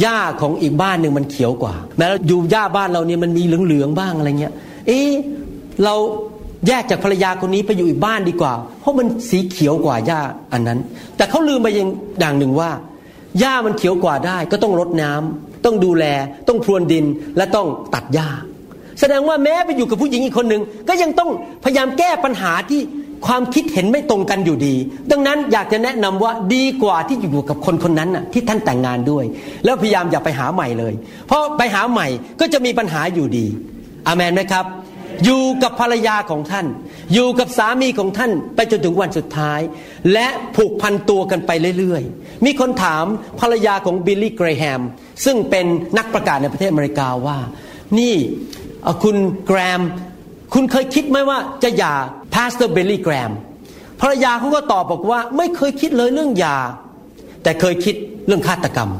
[0.00, 4.52] หญ้าของอีกบ้านหนึ่งมันเขียวกว่า แม้อยู่หญ้าบ้านเราเนี่ยมันมีเหลืองๆบ้างอะไรเงี้ย
[4.86, 5.00] เอ๊
[5.84, 5.94] เรา
[6.66, 10.20] แยกจากภรรยาคนนี้ไปอยู่อีกบ้านดีกว่า เพราะมันสีเขียวกว่าหญ้า
[10.52, 10.78] อันนั้น
[11.16, 11.88] แต่เขาลืมไปยัง
[12.20, 12.70] อย่างหนึ่งว่า
[13.40, 16.04] หญ้ามันเขียวกว่าได้ ก็ต้องรดน้ำต้องดูแล
[16.48, 17.04] ต้องพรวนดิน
[17.36, 18.28] และต้องตัดหญ้า
[19.00, 21.30] แสดงว่าแม้ไปอยู่กับผู้หญิงอีกคนหนึ่งก็ยังต้อง
[21.64, 22.80] พยายามแก้ปัญหาที่
[23.26, 24.74] ความคิดเห็นไม่ตรงกันอยู่ดี
[25.10, 29.24] ดังนั้นอยากจะแนะนำว่าดีกว่าที่อยู่กับคนคนนั้นน่ะที่ท่านแต่งงานด้วย
[29.64, 30.94] แล้วพยายามอย่าไปหาใหม่เลย
[31.26, 32.06] เพราะไปหาใหม่
[32.40, 33.46] ก็จะมีปัญหาอยู่ดี
[34.06, 34.64] อาเมนไหมครับ
[35.24, 36.66] อยู่กับภรรยาของท่าน
[37.14, 39.60] อยู่กับสามีของท่านไปจนถึงวันสุดท้าย
[40.12, 40.26] และ
[40.56, 43.04] ผูกพันตัวกันไปเรื่อยๆ มีคนถาม
[43.40, 44.80] ภรรยาของบิลลี่เกรแฮม
[45.24, 45.66] ซึ่งเป็น
[45.98, 47.38] นักประกาศในประเทศอเมริกาว่า
[47.98, 48.14] นี่
[49.02, 49.82] คุณแกรม
[50.54, 51.94] คุณเคยคิดไหมว่าจะหย่า
[52.34, 53.32] pastor บิลลี่แกรม
[54.00, 56.56] ภรรยาเขาก็ตอบบอกว่า ไม่เคยคิดเลยเรื่องหย่า
[57.42, 57.94] แต่เคยคิด
[58.26, 58.90] เรื่องฆาตกรรม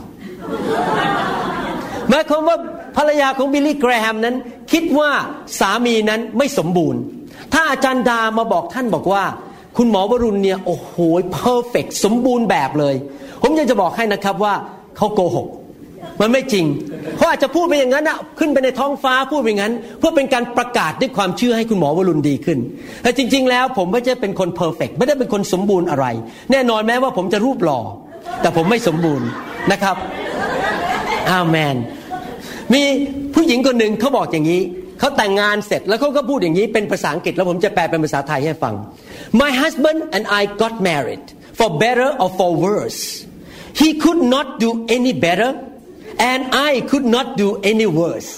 [2.08, 2.56] หมายความว่า
[2.96, 4.36] ภรรยาของบิลลี่แกรแฮมนั้น
[4.72, 5.10] คิดว่า
[5.58, 7.00] สามีนั้นไม่สมบูรณ์
[7.52, 9.24] ถ้าอาจารย์ดามาบอกท่านบอกว่า
[9.76, 10.94] คุณหมอวรุณเนี่ยโอ้โห
[11.32, 12.94] perfect สมบูรณ์แบบเลย
[13.42, 14.54] ผมอยากจะบอกให้นะครับว่า
[14.96, 15.48] เขาโกหก
[16.20, 16.64] มันไม่จริง
[17.16, 22.58] เขาอาจจะพูดไปอย่างนั้นอะขึ้นไปในท้องฟ้าพูดไปอย่างนั้น เพื่อเป็นการประกาศด้วยความเชื่อให้คุณหมอวรุณดีขึ้น
[23.02, 26.06] แต่จริง ๆ แล้วผมไม่ใช่เป็นคน perfect ไม่ได้เป็นคนสมบูรณ์อะไร
[26.52, 27.80] แน่นอนแม้ว่าผมจะรูปหล่อ
[28.40, 29.26] แต่ผมไม่สมบูรณ์
[29.72, 29.96] นะครับ
[31.30, 31.76] อาเมน
[32.74, 32.82] มี
[33.34, 34.62] ผู้หญิงคนหนึ่งเขาบอกอย่างนี้
[34.98, 38.74] เขาแต่งงานเสร็จแล้วเขาก็พูดอย่างนี้เป็นภาษาอังกฤษแล้วผมจะแปลเป็นภาษาไทยให้ฟัง
[39.40, 41.24] My husband and I got married
[41.58, 43.00] for better or for worse
[43.80, 45.50] he could not do any better
[46.32, 48.30] and I could not do any worse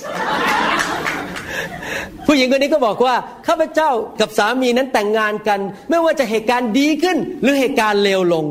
[2.26, 3.16] ผู้หญิงคนนี้ก็บอกว่า
[3.46, 3.90] ข้าพเจ้า
[4.20, 8.44] กับสามีนั้นแต่งงานกัน ไม่ว่าจะเหตุการณ์ดีขึ้นหรือเหตุการณ์เลวลง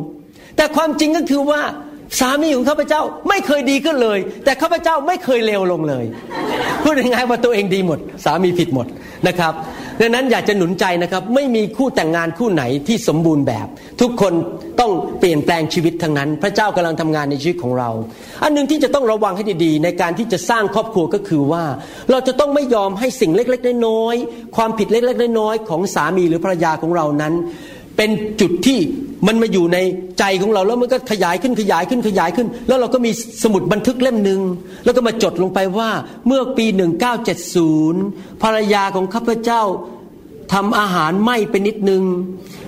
[0.55, 1.61] แต่ความจริงก็คือว่า
[2.19, 6.05] สามีของข้าพเจ้าไม่เคยดีขึ้นเลย แต่ข้าพเจ้าไม่เคยเลวลงเลย
[6.83, 8.87] พูดง่ายๆว่าตัวเองดีหมด สามีผิดหมด
[9.27, 9.53] นะครับ
[10.01, 13.67] ดังนั้นอยากจะหนุนใจนะครับ ไม่มีคู่แต่งงานคู่ไหนที่สมบูรณ์แบบ
[14.01, 14.33] ทุกคน
[14.79, 17.89] ต้องเปลี่ยนแปลงชีวิตทั้งนั้น พระเจ้ากำลังทำงานในชีวิตของเรา
[18.43, 21.63] อันหนึ่งที่จะต้องระวังให้ดีๆ ในการที่จะสร้างครอบครัวก็คือว่า
[22.11, 27.33] เราจะต้องไม่ยอมให้สิ่งเล็กๆน้อยๆความผิดเล็กๆน้อยๆของสามีหรือภรรยาของเรานั้น
[28.01, 28.79] เป็นจุดที่
[29.27, 29.77] มันมาอยู่ใน
[30.19, 33.11] ใจของเราแล้วมันก็ขยายขึ้นขยายขึ้นขยายขึ้น แล้วเราก็มี
[33.43, 34.41] สมุดบันทึกเล่มหนึ่ง
[34.85, 35.89] แล้วก็มาจดลงไปว่า
[36.27, 36.65] เมื่อปี
[37.53, 39.61] 1970 ภรรยาของข้าพเจ้า
[40.53, 42.03] ทำอาหารไหม้ไปนิดนึง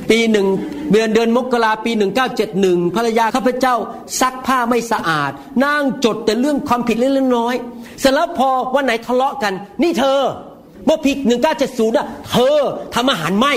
[0.10, 0.48] ปีหนึ่ง
[0.92, 1.92] เดือนเดือนมกราปี
[2.44, 3.76] 1971 ภรรยาข้าพเจ้า
[4.20, 5.32] ซักผ้าไม่สะอาด
[5.64, 7.56] นั่งจดแต่เรื่องความผิดเล็กๆน้อย
[8.00, 10.20] เสร็จแล้วพอวันไหนทะเลาะกัน นี่เธอ
[10.86, 11.12] เมื่อปี
[11.56, 12.58] 1970อะเธอ
[12.96, 13.54] ทำอาหารไหม้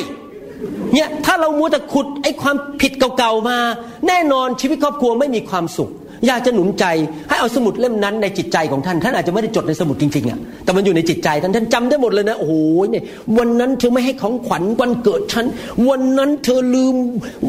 [0.95, 3.59] เนี่ยถ้าเรามัวแต่ขุดไอ้ความผิดเก่าๆมา
[4.09, 5.91] แน่นอนชีวิตครอบครัวไม่มีความสุข
[6.27, 6.85] อยากจะหนุนใจ
[7.29, 12.55] ให้เอาสมุดเล่มนั้นในจิตใจของท่าน ท่านอาจจะไม่ได้จดในสมุดจริงๆอะแต่มันอยู่ในจิตใจท่านท่านจำได้หมดเลยนะโอ้โห
[12.91, 13.05] เนี่ย
[13.39, 15.47] วันนั้นเธอไม่ให้ของขวัญวันเกิดฉัน
[15.89, 16.97] วันนั้นเธอลืม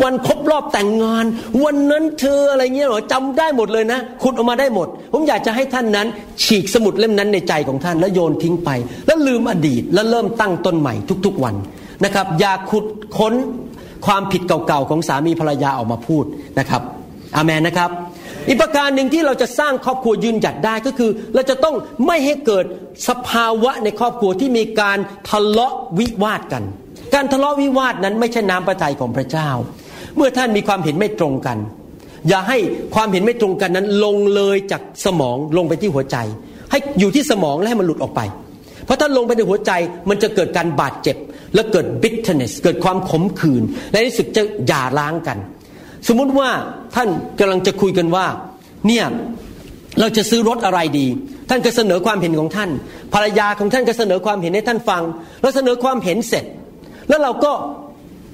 [0.02, 1.26] วันครบรอบแต่งงาน
[1.64, 6.08] วันนั้นเธออะไรเงี้ยหรอจำได้หมดเลยนะขุดออกมาได้หมด ผมอยากจะให้ท่านนั้น
[6.44, 8.70] ฉีกสมุดเล่มนั้นในใจของท่านแล้วโยนทิ้งไป
[9.08, 10.94] แล้วลืมอดีตแล้วเริ่มตั้งต้นใหม่
[11.26, 11.56] ทุก ๆวัน
[12.06, 12.86] นะครับ อย่าขุด
[13.18, 13.34] ค้น
[14.06, 16.26] ความผิดเก่าๆของสามีภรรยาออกมาพูด
[16.60, 16.82] นะครับ
[17.36, 17.90] อามนนะครับ
[18.48, 22.66] อีกประการหนึ่งที่เราจะสร้างครอบครัวยืนหยัดได้ก็คือ เราจะต้องไม่ให้เกิด
[23.08, 24.98] สภาวะในครอบครัวที่มีการ
[25.30, 26.64] ทะเลาะวิวาทกัน
[27.14, 29.50] การทะเลาะวิวาทนั้นไม่ใช่น้ำประทัยของพระเจ้า
[30.16, 31.58] เมื่อท่านมีความเห็นไม่ตรงกัน
[32.30, 32.58] อย่าให้
[32.96, 36.18] ความเห็นไม่ตรงกันนั้นลงเลยจากสมองลงไปที่หัวใจ
[36.72, 38.22] ให้อยู่ที่สมองและให้มันหลุดออกไป
[38.86, 39.72] เพราะถ้าลงไปในหัวใจ
[40.10, 41.18] มันจะเกิดการบาดเจ็บ
[41.56, 45.38] และเกิด bitterness เกิดความขมขื่นและที่สุดจะหย่าร้างกัน
[46.08, 46.50] สมมุติว่า
[46.96, 48.26] ท่านกำลังจะคุยกันว่า
[48.88, 49.06] เนี่ย
[50.00, 51.08] เราจะซื้อรถอะไรดี
[51.50, 52.70] ท่านก็เสนอความเห็นของท่าน
[53.14, 55.04] ภรรยาของท่านก็เสนอความเห็นให้ท่านฟัง
[55.42, 56.46] แล้วเสนอความเห็นเสร็จ
[57.10, 57.52] แล้วเราก็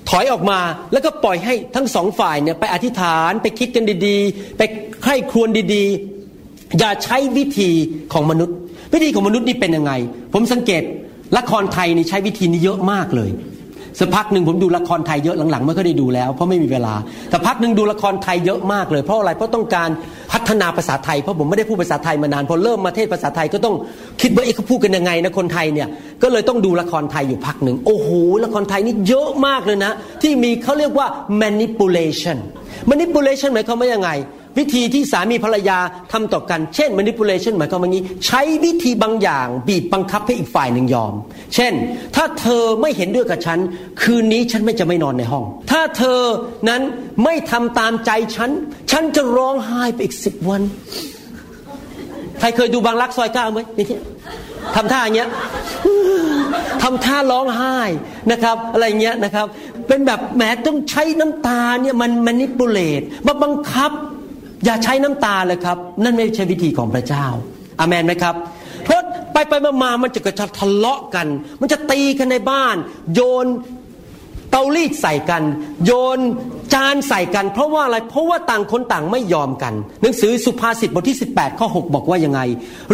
[0.09, 0.59] ถอยออกมา
[0.93, 4.61] แล้วก็ปล่อยให้ทั้งสองฝ่ายเนี่ยไปอธิษฐานไปคิดกันดีๆ ไป
[5.03, 7.71] ใคร่ครวญดีๆ อย่าใช้วิธี
[8.13, 8.57] ของมนุษย์
[8.93, 9.91] วิธีของมนุษย์นี่เป็นยังไง
[10.33, 10.83] ผมสังเกต
[11.37, 13.31] ละครไทยนี่ใช้วิธีนี้เยอะมากเลย
[13.99, 16.93] สักพักหนึ่งผมดูละครไทยเยอะหลังๆไม่ค่อยได้ดูแล้ว เพราะไม่มีเวลา
[17.29, 19.89] แต่พักหนึ่งดูละครไทยเยอะมากเลยเพราะอะไรเพราะต้องการ
[20.31, 23.75] พัฒนาภาษาไทยเพราะผมไม่ได้พูดภาษาไทยมานานพอเริ่มมาเทศภาษาไทยก็ต้อง
[24.21, 25.87] คิดว่าเอ๊ะเขาพูดกันยังไงนะคนไทยเนี่ย
[26.23, 28.09] ก็เลยต้องดูละครไทยอยู่พักหนึ่งโอ้โห
[28.43, 31.07] ละครไทยนี่เยอะมากเลยนะ ที่มีเขาเรียกว่า
[31.41, 32.37] manipulation
[32.91, 34.09] manipulation หมายความว่ายังไง
[34.57, 35.79] วิธีที่สามีภรรยา
[36.11, 41.13] ทำต่อกัน เช่น manipulation หมายความว่างี้ ใช้วิธีบางอย่าง บีบบังคับให้อีกฝ่ายหนึ่งยอม
[41.55, 41.73] เช่น
[42.15, 43.59] ถ้าเธอไม่เห็นด้วยกับฉัน
[44.01, 46.21] คืนนี้ฉันไม่จะไม่นอนในห้อง ถ้าเธอ
[46.69, 46.81] นั้น
[47.23, 48.49] ไม่ทำตามใจฉัน
[48.91, 50.61] ฉันจะร้องไห้ไปอีกสิบวัน
[52.39, 53.85] ใครเคยดูบางรักซอยเก้าไหมนี่
[54.75, 55.29] ทำท่าอย่างเงี้ย
[56.81, 57.77] ทำท่าร้องไห้
[58.31, 59.47] นะครับ อะไรเงี้ยนะครับ
[59.87, 63.91] เป็นแบบแหมต้องใช้น้ำตาเนี่ยมันมันนิปุเลตมาบังคับ
[64.65, 67.25] อย่าใช้น้ำตาเลยครับ นั่นไม่ใช่วิธีของพระเจ้า
[67.79, 68.35] อามันไหมครับ
[68.83, 69.01] เพราะ
[69.33, 71.27] ไปไปมามามันจะกระทะเลาะกัน
[71.61, 72.75] มันจะตีกันในบ้าน
[73.13, 73.47] โยน
[74.51, 75.43] เตารีดใส่กัน
[75.85, 76.19] โยน
[76.73, 82.41] จานใส่กัน เพราะว่าอะไรเพราะว่าต่างคนต่างไม่ยอมกัน หนังสือสุภาษิตบทที่ 18 ข้อ 6 บอกว่ายังไง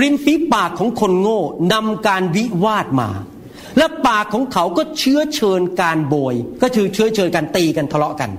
[0.01, 1.41] ริมฝีปากของคนโง่
[1.73, 3.09] นำการวิวาทมา
[3.77, 8.29] และปากของเขาก็เชื้อเชิญการโบย ก็คือเชื้อเชิญการตีกันทะเลาะกัน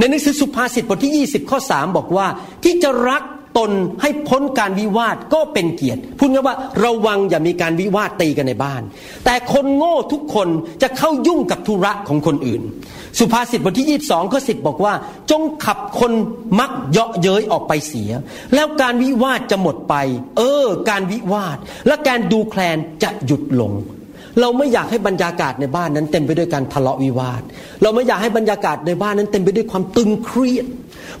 [0.00, 2.26] ในหนังสือสุภาษิตบทที่ 20 ข้อ 3 บอกว่า
[2.64, 3.22] ที่จะรัก
[3.58, 8.82] ตนให้พ้นการวิวาทก็เป็นเกียรติ พูดง่ายว่าระวังอย่ามีการวิวาทตีกันในบ้าน
[9.24, 10.48] แต่คนโง่ทุกคน
[10.82, 12.62] จะเข้ายุ่งกับธุระของคนอื่น
[13.18, 14.94] สุภาษิตบทที่ 22 ข้อ 10 บอกว่า
[15.30, 16.12] จงขับคน
[16.58, 18.10] มักเยาะเย้ยออกไปเสีย
[18.54, 19.94] แล้วการวิวาทจะหมดไป
[20.36, 23.72] เออ การวิวาท และการดูแคลนจะหยุดลง
[24.40, 27.42] เราไม่อยากให้บรรยากาศในบ้านนั้นเต็มไปด้วยการทะเลาะวิวาท
[27.82, 30.66] เราไม่อยากให้บรรยากาศในบ้านนั้นเต็มไปด้วยความตึงเครียด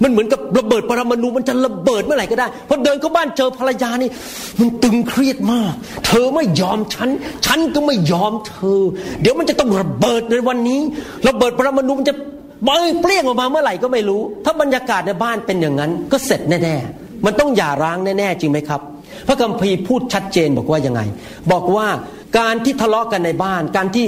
[0.02, 4.10] มันเหมือนกับระเบิดปรมาณูมันจะระเบิดเมื่อไหร่ก็ได้พอเดินเข้าบ้านเจอภรรยานี่
[4.60, 5.72] มันตึงเครียดมาก
[6.06, 7.08] เธอไม่ยอมฉัน
[7.46, 8.80] ฉันก็ไม่ยอมเธอ
[9.20, 10.80] เดี๋ยวมันจะต้องระเบิดในวันนี้
[11.28, 12.14] ระเบิดปรมาณูมันจะ
[12.64, 18.80] เปรี้ยงออกมาเมื่อไหร่ก็ไม่รู้ ถ้าบรรยากาศในบ้านเป็นอย่างนั้น ก็เสร็จแน่ๆมันต้องหย่าร้างแน่ๆจริงไหมครับ
[19.28, 21.00] พระคัมภีร์พูดชัดเจนบอกว่ายังไง
[21.52, 21.86] บอกว่า
[22.38, 24.06] การที่ทะเลาะกันในบ้าน การที่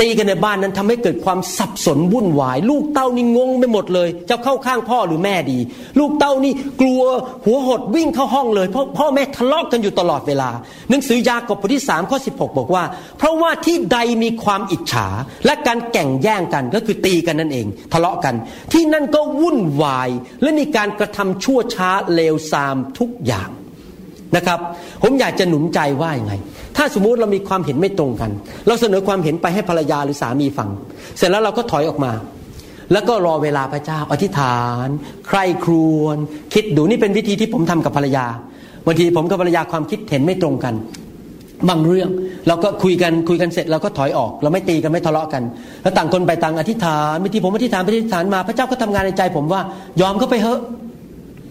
[0.00, 5.58] ตีกันในบ้านนั้นทำให้เกิดความสับสนวุ่นวาย ลูกเต้านี่งงไปหมดเลย จะเข้าข้างพ่อหรือแม่ดี
[5.98, 7.02] ลูกเต้านี่กลัว
[7.44, 10.50] หัวหดวิ่งเข้าห้องเลย เพราะพ่อแม่ทะเลาะกันอยู่ตลอดเวลา
[10.90, 12.84] หนังสือยากบบทที่3ข้อ16บอกว่า
[13.18, 15.08] เพราะว่าที่ใดมีความอิจฉา
[15.46, 18.34] และการแก่งแย่งกันก็คือตีกันนั่นเอง ทะเลาะกัน
[18.72, 20.10] ที่นั่นก็วุ่นวาย
[20.42, 23.50] และมีการกระทำชั่วช้าเลวทรามทุกอย่าง
[24.36, 24.58] นะครับ
[25.02, 26.34] ผมอยากจะหนุนใจว่าอย่างไง
[26.76, 28.30] ถ้าสมมุติเรามีความเห็นไม่ตรงกัน
[28.66, 30.68] เราเสนอความเห็นไปให้ภรรยาหรือสามีฟัง
[31.16, 32.12] เสร็จแล้วเราก็ถอยออกมา
[32.92, 34.86] แล้วก็รอเวลาพระเจ้าอธิษฐาน
[35.28, 36.16] ใครครวญ
[36.54, 38.26] คิดดูนี่เป็นวิธีที่ผมทำกับภรรยา
[38.86, 40.74] บางทีผมกับภรรยาความคิดเห็นไม่ตรงกัน
[41.68, 42.08] บางเรื่อง
[42.48, 45.42] เราก็คุยกันคุยกันเสร็จเราก็ถอยออก เราไม่ตีกันไม่ทะเลาะกัน
[45.82, 49.60] แล้วต่างคนไปต่างอธิษฐานบางทีผมอธิษฐานไปอธิษฐานมา พระเจ้าก็ทำงานในใจผมว่า
[50.00, 50.60] ยอมเขาไปเถอะ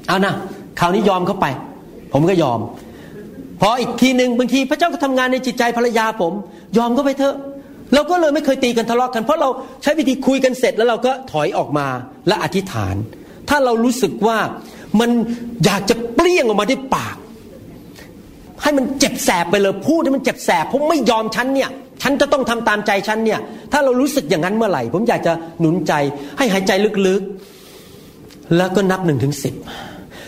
[0.08, 0.34] เอานะ
[0.80, 1.46] คราวนี้ยอมเขาไป
[2.13, 2.60] ผมก็ยอม
[3.62, 6.34] พออีกทีหนึ่งบางทีพระเจ้าก็ทำงานในจิตใจภรรยาผม
[6.78, 7.36] ยอมก็ไปเถอะ
[7.93, 9.50] เราก็เลยไม่เคยตีกันทะเลาะกัน เพราะเรา
[9.84, 11.88] ใช้วิธีคุยกันเสร็จแล้วเราก็ถอยออกมา
[12.28, 12.95] และอธิษฐาน
[13.50, 14.38] ถ้าเรารู้สึกว่า
[15.00, 15.10] มัน
[15.65, 17.15] อยากจะเปรี้ยงออกมาด้วยปาก
[18.62, 21.69] ให้มันเจ็บแสบไปเลยพูดให้มันเจ็บแสบผมไม่ยอมฉันเนี่ย
[22.02, 23.39] ฉันจะต้องทำตามใจฉันเนี่ย
[23.72, 25.93] ถ้าเรารู้สึกอย่างนั้นเมื่อไหร่ ผมอยากจะหนุนใจ
[26.38, 26.72] ให้หายใจ
[27.08, 29.54] ลึกๆ แล้วก็นับหนึ่งถึงสิบ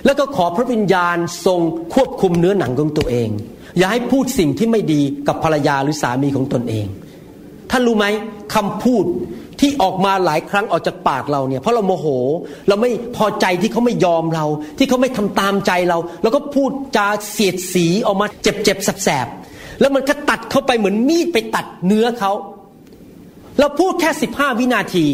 [0.06, 1.60] แล้วก็ขอพระวิญญาณทรง
[1.94, 3.30] ควบคุมเนื้อหนังของตัวเอง
[3.78, 6.86] อย่าให้พูดสิ่งที่ไม่ดีกับภรรยาหรือสามีของตนเอง
[7.72, 8.06] ท่านรู้ไหม
[8.56, 9.06] คำพูด
[9.60, 12.08] ที่ออกมาหลายครั้งออกจากปากเราเนี่ยเพราะเราโมโห
[12.68, 14.46] เราไม่พอใจที่เขาไม่ยอมเรา
[14.78, 19.28] ที่เขาไม่ทำตามใจเรา แล้วก็พูดจาเสียดสีออกมาเจ็บเจ็บแสบ
[19.80, 22.32] แล้วมันก็ตัดเข้าไปเหมือนมีดไปตัดเนื้อเขา
[23.60, 25.06] เราพูดแค่สิบห้าวินาที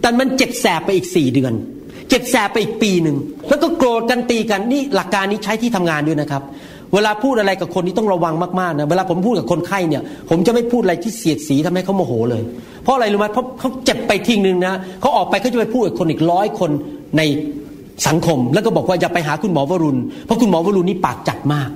[0.00, 1.52] แต่มันเจ็บแสบไปอีกสี่เดือน
[2.12, 3.16] เจ็บแสบไปอีกปีหนึ่ง
[3.48, 6.42] แล้วก็โกรธกันตีกันนี่หลักการนี้ใช้ที่ทำงานด้วยนะครับ
[6.94, 12.42] เวลาพูดอะไรกับคนนี้ต้องระวังมากๆนะเวลาผมพูดกับคนไข้เนี่ย ผมจะไม่พูดอะไรที่เสียดสีทำให้เขาโมโหเลย
[12.82, 16.70] เพราะอะไรรู้ไหมเพราะเขาเจ็บไปทิ้งหนึ่งนะเขาออกไปเขาจะไปพูดกับคนอีกร้อยคน
[17.16, 17.22] ใน
[18.06, 21.70] สังคม แล้วก็บอกว่าอย่าไปหาคุณหมอวรุณเพราะคุณหมอวรุณนี่ปากจัดมาก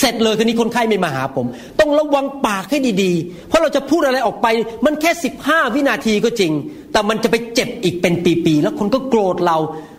[0.00, 1.46] เสร็จเลยคนนี้คนไข้ไม่มาหาผม
[1.80, 4.46] ต้องระวังปากให้ดีๆ เพราะเราจะพูดอะไรออกไป
[4.84, 5.10] มันแค่
[5.42, 6.52] 15 วินาทีก็จริง
[6.92, 9.58] แต่มันจะไปเจ็บอีกเป็นปีๆแล้วคนก็โกรธเรา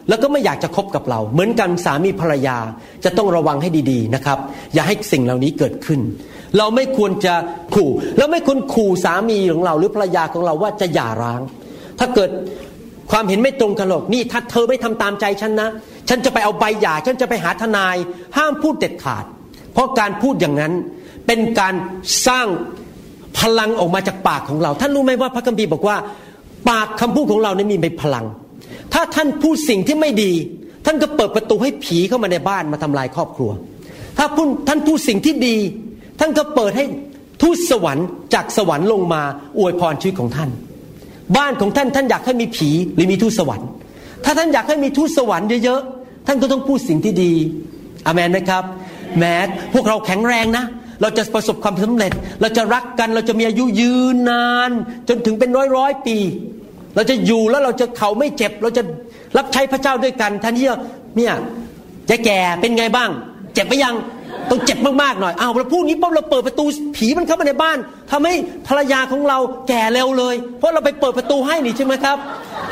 [0.10, 2.58] แล้วก็ไม่อยากจะคบกับเรา เหมือนกันสามีภรรยา
[3.04, 4.38] จะต้องระวังให้ดีๆนะครับ
[4.74, 6.00] อย่าให้สิ่งเหล่านี้เกิดขึ้น
[6.58, 7.34] เราไม่ควรจะ
[7.76, 11.42] ขู่แล้วไม่ควรขู่สามีของเรา หรือภรรยาของเราว่าจะหย่าร้าง
[12.00, 12.30] ถ้าเกิด
[13.12, 15.70] ความเห็นไม่ตรงกันหรอกนี่ถ้าเธอไม่ทำตามใจฉันนะ
[16.10, 17.96] ฉันจะไปเอาใบหย่า ฉันจะไปหาทนาย
[18.38, 19.26] ห้ามพูดเด็ดขาด
[19.76, 20.74] เพราะการพูดอย่างนั้น
[21.28, 21.74] เป็นการ
[22.28, 22.48] สร้าง
[23.40, 25.98] พลังออกมาจากปากของเรา ท่านรู้ไหมว่าพระคัมภีร์บอกว่า
[26.70, 28.26] ปากคำพูดของเรานี่มีพลัง
[28.94, 30.32] ถ้าท่านพูดสิ่งที่ไม่ดี
[30.86, 33.52] ท่านก็เปิดประตูให้ผีเข้ามาในบ้านมาทำลายครอบครัว
[34.18, 34.28] ถ้า
[34.68, 35.56] ท่านพูดสิ่งที่ดี
[36.20, 36.86] ท่านก็เปิดให้
[37.42, 39.22] ทูตสวรรค์จากสวรรค์ลงมา
[39.58, 40.50] อวยพรชีวิตของท่าน
[41.38, 43.68] บ้านของท่านท่านอยากให้มีผีหรือมีทูตสวรรค์
[44.24, 47.32] ถ้าท่านอยากให้มีทูตสวรรค์เยอะๆท่านก็ต้องพูดสิ่งที่ดี
[48.06, 48.64] อเมนไหมครับ
[49.20, 49.36] แม้
[49.74, 50.66] พวกเราแข็งแรงนะ
[51.02, 54.72] เราจะประสบความสำเร็จ เราจะรักกันเราจะมีอายุยืนนาน
[55.10, 56.18] จนถึงเป็นร้อยร้อยปี
[56.96, 58.84] เราจะอยู่แล้วเราจะเขาไม่เจ็บ เราจะ
[59.38, 60.68] รับใช้พระเจ้าด้วยกันท่านที่
[61.18, 61.34] เนี่ย
[62.10, 63.10] จะแก่เป็นไงบ้าง
[63.54, 63.96] เจ็บไปยัง
[64.50, 67.78] ต้องเจ็บมากๆหน่อยอ้าวเราพูดนี้ปั๊บเราเปิดประตูผีมันเข้ามาในบ้าน
[68.12, 68.36] ทำให้
[68.68, 69.38] ภรรยาของเรา
[69.70, 72.18] แก่เร็วเลย เพราะเราไปเปิดประตูให้นี่ใช่ไหมครับ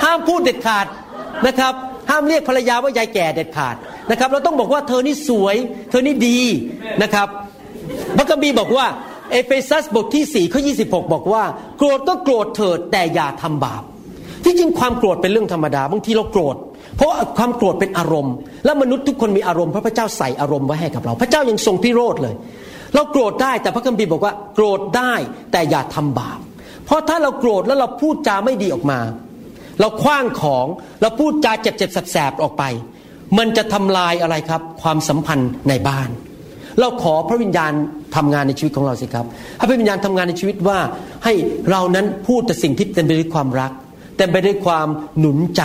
[0.04, 0.86] ห้ามพูดเด็ดขาด
[1.48, 1.74] นะครับ
[2.10, 3.76] ห้ามเรียกภรรยาว่ายายแก่เด็ดขาด
[4.12, 5.56] นะครับ เราต้องบอกว่าเธอนี่สวย
[5.90, 6.40] เธอนี่ดี
[7.04, 7.28] นะครับ
[8.18, 8.86] พระคัมภีร์บอกว่า
[9.32, 11.44] เอเฟซัสบทที่4ข้อ26บอกว่า
[11.78, 13.84] โกรธก็โกรธเถิดแต่อย่าทำบาป
[14.44, 16.56] ที่จริงความโกรธเป็นเรื่องธรรมดาบางทีเราโกรธ
[16.98, 18.34] เพราะความโกรธเป็นอารมณ์
[18.66, 22.36] และมนุษย์ทุกคนมีอารมณ์เพราะพระเจ้าใส่อารมณ์ไว้ให้กับเรา พระเจ้ายังทรงพิโรธเลย
[22.96, 25.14] เราโกรธได้แต่พระคัมภีร์บอกว่า โกรธได้
[25.52, 26.40] แต่อย่าทำบาป
[26.86, 29.00] เพราะถ้าเราโกรธแล้วเราพูดจาไม่ดีออกมา
[29.80, 30.66] เราคว้างของ
[31.02, 32.64] เราพูดจาเจ็บเจ็บแสบออกไป
[33.38, 36.10] มันจะทำลายอะไรครับ ความสัมพันธ์ในบ้าน
[36.80, 37.72] เราขอพระวิญญาณ
[38.16, 39.26] ทำงานในชีวิตของเราสิครับ
[39.58, 40.80] ให้พระวิญญาณทำงานในชีวิตว่า
[41.24, 41.34] ให้
[41.72, 43.72] เรานั้นพูดแต่สิ่งที่เต็มไปด้วยความรัก
[44.18, 44.88] เต็มไปด้วยความ
[45.20, 45.64] หนุนใจ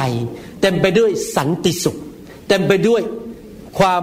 [0.62, 1.96] เต็มไปด้วยสันติสุข
[2.48, 3.00] เต็มไปด้วย
[3.78, 4.02] ความ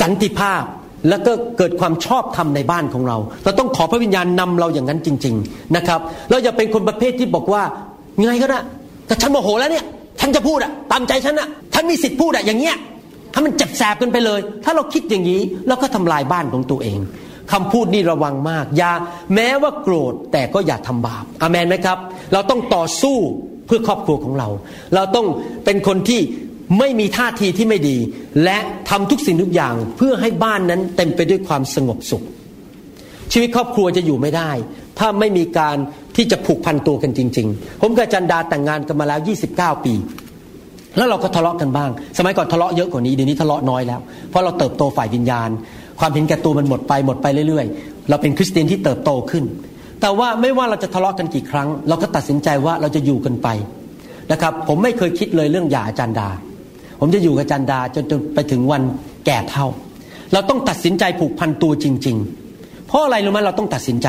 [0.00, 0.64] สันติภาพ
[1.08, 7.62] แล้วก็เกิดความชอบธรรมในบ้านของเรา เราต้องขอพระวิญญาณนำเราอย่างนั้นจริง ๆนะครับ เราอย่าเป็นคนประเภทที่บอกว่า
[8.22, 8.60] ไงก็ได้
[9.06, 9.84] แต่ฉันโมโหแล้วเนี่ย
[10.20, 12.76] ฉันจะพูดอะตามใจฉันอะ ฉันมีสิทธิ์พูดอะอย่างเงี้ย
[13.32, 16.98] ถ้ามันเจ็บแสบกันไปเลย ถ้าเราคิดอย่างนี้เราก็ทำลายบ้านของตัวเอง
[17.52, 18.92] คำพูดนี่ระวังมากอย่า
[19.34, 21.98] แม้ว่าโกรธแต่ก็อย่าทำบาปอเมนไหมครับ
[22.32, 23.16] เราต้องต่อสู้
[23.66, 24.48] เพื่อครอบครัวของเรา
[24.94, 25.26] เราต้อง
[25.64, 26.20] เป็นคนที่
[26.78, 27.96] ไม่มีท่าทีที่ไม่ดี
[28.44, 28.58] และ
[28.90, 32.24] ทำทุกสิ่งทุกอย่างเพื่อให้บ้านนั้นเต็มไปด้วยความสงบสุข
[33.32, 34.50] ชีวิตครอบครัวจะอยู่ไม่ได้
[34.98, 35.76] ถ้าไม่มีการ
[36.16, 39.20] ที่จะผูกพันตัวกันจริง ๆ ผมกับจันดาแต่งงานกันมาแล้ว
[39.52, 39.94] 29 ปี
[40.96, 45.50] แล้วเราก็ทะเลาะกันบ้าง สมัยก่อนทะเลาะเยอะกว่านี้เดี๋ยวนี้ทะเลาะน้อยแล้ว เพราะเราเติบโตฝ่ายวิญญาณ
[46.00, 49.44] ความเห็นแก่ตัวมันหมดไปหมดไปเรื่อยๆ เราเป็นคริสเตียนที่เติบโตขึ้น
[50.00, 53.48] แต่ว่าไม่ว่าเราจะทะเลาะกันกี่ครั้ง เราก็ตัดสินใจว่าเราจะอยู่กันไป
[54.32, 56.28] นะครับ ผมไม่เคยคิดเลยเรื่องหย่าอาจารย์ดา
[57.00, 58.82] ผมจะอยู่กับอาจารย์ดาจนจนไปถึงวัน
[59.26, 59.66] แก่เท่า
[60.32, 62.16] เราต้องตัดสินใจผูกพันตัวจริง
[62.52, 64.08] ๆ เพราะอะไรรู้ไหมเราต้องตัดสินใจ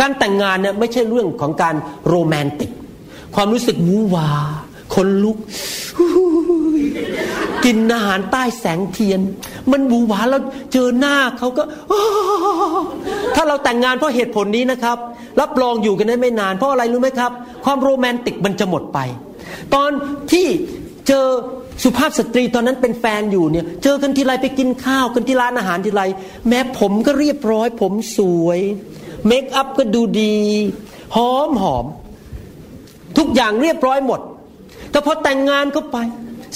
[0.00, 1.74] การแต่งงานเนี่ยไม่ใช่เรื่องของการ
[2.08, 2.70] โรแมนติก
[3.34, 4.28] ความรู้สึกวูวา
[4.94, 5.36] คนลุก
[7.64, 9.20] กินอาหารใต้แสงเทียน
[9.72, 11.62] มันบูหวาแล้วเจอหน้าเขาก็
[13.34, 14.98] ถ้าเราแต่งงานเพราะเหตุผลนี้นะครับ
[15.40, 17.32] รับรองอยู่กันได้ไม่นาน เพราะอะไรรู้ไหมครับ
[17.64, 18.98] ความโรแมนติกมันจะหมดไป
[19.74, 19.90] ตอน
[20.32, 20.46] ที่
[21.08, 21.26] เจอ
[21.84, 26.02] สุภาพสตรีตอนนั้นเป็นแฟนอยู่เนี่ย เจอกันทีไรไปกินข้าวกันที่ร้านอาหารทีไร
[26.48, 28.60] แม้ผมก็เรียบร้อย ผมสวย
[29.26, 30.36] เมคอัพก็ดูดี
[31.16, 31.86] หอมหอม
[33.18, 34.20] ทุกอย่างเรียบร้อยหมด
[34.96, 35.98] แต่พอแต่งงานเข้าไป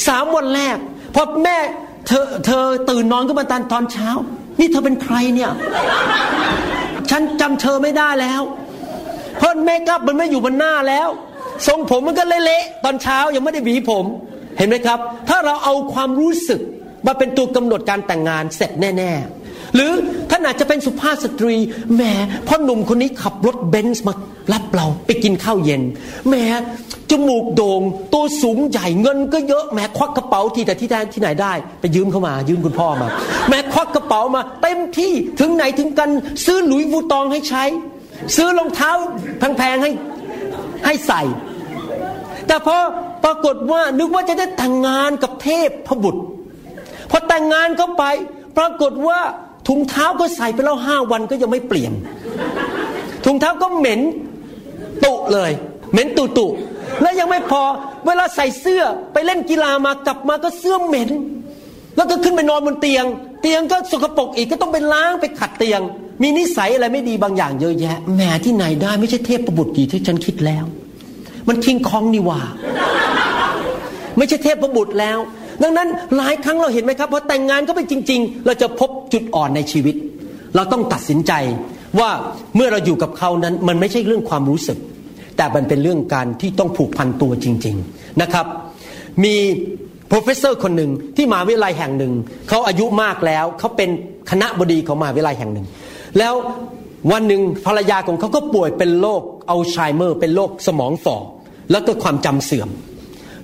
[0.07, 0.77] สามวันแรก
[1.15, 1.59] พอแม่
[2.07, 4.09] เธอเธอตื่นนอนขึ้นมาตอนตอนเช้า
[4.61, 5.51] นี่เธอเป็นใครเนี่ย
[7.11, 8.43] ฉันจำเธอไม่ได้แล้ว
[9.39, 11.09] เพราะเมคอัพมันไม่อยู่บนหน้าแล้ว
[11.67, 14.05] ทรงผมมันก็เละๆตอนเช้ายังไม่ได้หวีผม
[14.59, 14.99] เห็นไหมครับ
[15.29, 16.61] ถ้าเราเอาความรู้สึก
[17.07, 19.40] มาเป็นตัวกำหนดการแต่งงานเสร็จแน่ ๆ
[19.75, 19.93] หรือ
[20.31, 21.57] ท่านอาจจะเป็นสุภาพสตรี
[21.95, 22.03] แหม
[22.47, 24.15] พ่อหนุ่มคนนี้ขับรถเบนซ์มา
[24.53, 25.83] รับเราไปกินข้าวเย็น
[26.29, 26.35] แหม
[27.11, 27.83] จมูกโดง่ง
[28.15, 33.09] ตัวสูงใหญ่เงินก็เยอะแหมควักกระเป๋าทีแต่ที่ได้ที่ไหนได้ ไปยืมเข้ามายืมคุณพ่อมา
[33.49, 36.11] แหมควักกระเป๋ามาเต็มที่ถึงไหนถึงกัน
[36.45, 37.65] ซื้อหลุยวูตองให้ใช้
[38.37, 38.93] ซื้อรองเท้า
[39.39, 39.91] แพงๆให้
[40.87, 41.23] ให้ใส่
[42.47, 42.77] แต่พอ
[43.25, 46.23] ปรากฏว่านึกว่าจะได้แต่งงานกับเทพพบุตร
[47.11, 48.05] พอแต่งงานเข้าไป
[48.59, 49.21] ปรากฏว่า
[49.69, 51.93] ถุงเท้าก็ใส่ไปแล้วห้าวันก็ยังไม่เปลี่ยน
[53.25, 54.01] ถุงเท้าก็เหม็น
[55.05, 55.53] ตุเลย
[55.93, 56.47] เหม็นตุตุ
[57.03, 57.63] แล้วยังไม่พอ
[58.07, 61.11] เวลาใส่เสื้อไปเล่นกีฬามากลับมาก็เสื้อเหม็น
[61.97, 63.05] แล้วก็ขึ้นไปนอนบนเตียง
[63.43, 65.81] เตียงก็สกปรกอีกก็ต้องไปล้างไปขัดเตียง
[66.23, 70.65] มีนิสัยอะไรไม่ดีบางอย่างเยอะแยะแหมที่ไหนได้ไม่ใช่เทพประบุตรดีที่ฉันคิดแล้ว
[71.49, 72.41] มันคิงคองนี่ว่า
[74.17, 75.19] ไม่ใช่เทพประบุตรแล้ว
[75.63, 79.95] ดังนั้นหลายครั้งเราเห็นไหมครับพอแต่งงานก็เป็นจริง ๆ เราจะพบจุดอ่อนในชีวิต
[80.57, 81.33] เราต้องตัดสินใจ
[82.01, 82.11] ว่า
[82.57, 84.79] เมื่อเราอยู่กับเขานั้นมันไม่ใช่เรื่องความรู้สึก
[85.37, 88.47] แต่มันเป็นเรื่องการที่ต้องผูกพันตัวจริง ๆนะครับ
[89.25, 89.35] มี
[90.11, 92.13] professor คนหนึ่งที่มหาวิทยาลัยแห่งหนึ่ง
[92.49, 93.91] เขาอายุมากแล้วเขาเป็น
[94.31, 95.67] คณะบดีของมหาวิทยาลัยแห่งหนึ่ง
[96.19, 96.35] แล้ว
[97.13, 101.17] วันหนึ่งภรรยาของเขาก็ป่วยเป็นโรคอัลไซเมอร์ เป็นโรคสมองฝ่อ
[101.71, 102.69] แล้วก็ความจำเสื่อม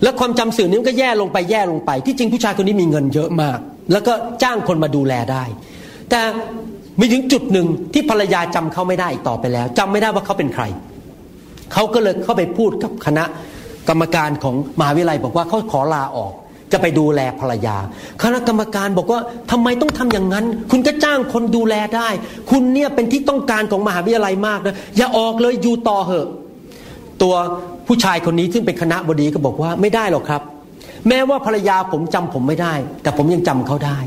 [0.03, 3.59] แล้วความจำเสื่อมนี้ก็แย่ลงไปแย่ลงไป ที่จริงผู้ชายคนนี้มีเงินเยอะมาก
[3.93, 5.45] แล้วก็จ้างคนมาดูแลได้
[6.11, 6.21] แต่
[7.01, 10.65] มีถึงจุดหนึ่งที่ภรรยาจำเขาไม่ได้อีกต่อไปแล้วจำไม่ได้ว่าเขาเป็นใคร
[11.73, 13.25] เขาก็เลยเข้าไปพูดกับคณะ
[13.89, 16.33] กรรมการของมหาวิทยาลัยบอกว่าเขาขอลาออก
[16.73, 17.77] จะไปดูแลภรรยา
[18.23, 22.09] คณะกรรมการบอกว่าทำไมต้องทำอย่างนั้น คุณก็จ้างคนดูแลได้
[22.51, 26.29] คุณเนี่ยเป็นที่ต้องการของมหาวิทยาลัยมากนะอย่าออกเลยอยู่ต่อเหอะ
[27.23, 27.35] ตัว
[27.87, 30.43] ผู้ชายคนนี้ซึ่งเป็นคณะบดีก็บอกว่าไม่ได้หรอกครับ
[31.09, 33.99] แม้ว่าภรรยาผมจำผมไม่ได้ แต่ผมยังจำเขาได้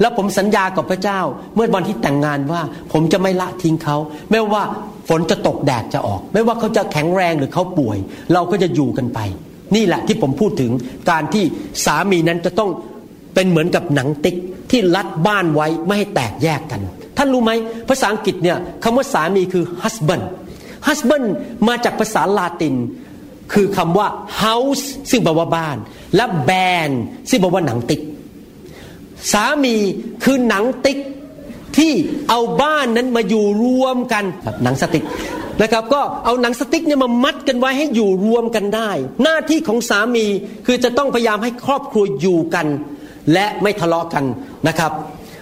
[0.00, 1.20] แล้วผมสัญญากับพระเจ้า
[1.54, 3.96] เมื่อวันที่แต่งงานว่า ผมจะไม่ละทิ้งเขา
[4.30, 4.62] ไม่ว่า
[5.08, 7.98] ฝนจะตกแดดจะออก ไม่ว่าเขาจะแข็งแรงหรือเขาป่วย
[8.32, 9.18] เราก็จะอยู่กันไป
[9.74, 10.70] นี่แหละที่ผมพูดถึง
[11.10, 11.44] การที่
[11.84, 12.70] สามีนั้นจะต้อง
[13.34, 14.36] เป็นเหมือนกับหนังติ๊ก
[14.70, 16.80] ที่รัดบ้านไว้ไม่ให้แตกแยกกัน
[17.16, 17.52] ท่านรู้ไหม
[17.88, 20.24] ภาษาอังกฤษเนี่ยคำว่าสามีคือ husband
[20.86, 21.26] husband
[21.68, 22.74] มาจากภาษาลาติน
[23.52, 24.08] คือคำว่า
[24.42, 25.76] house ซึ่งแปลว่าบ้าน
[26.16, 26.94] และ band
[27.30, 28.00] ซึ่งแปลว่าหนังติ๊ก
[29.32, 29.76] สามี
[30.24, 30.98] คือหนังติ๊ก
[31.76, 31.92] ที่
[32.28, 34.24] เอาบ้านนั้นมาอยู่รวมกัน
[34.62, 35.04] หนังสติ๊ก
[35.62, 38.90] นะครับก็เอาหนังสติ๊กเนี่ยมามัดกันไว้ให้อยู่รวมกันได้
[39.22, 40.26] หน้าที่ของสามี
[40.66, 42.66] คือจะต้องพยายามให้ครอบครัวอยู่กัน
[43.32, 44.24] และไม่ทะเลาะกัน
[44.68, 44.92] นะครับ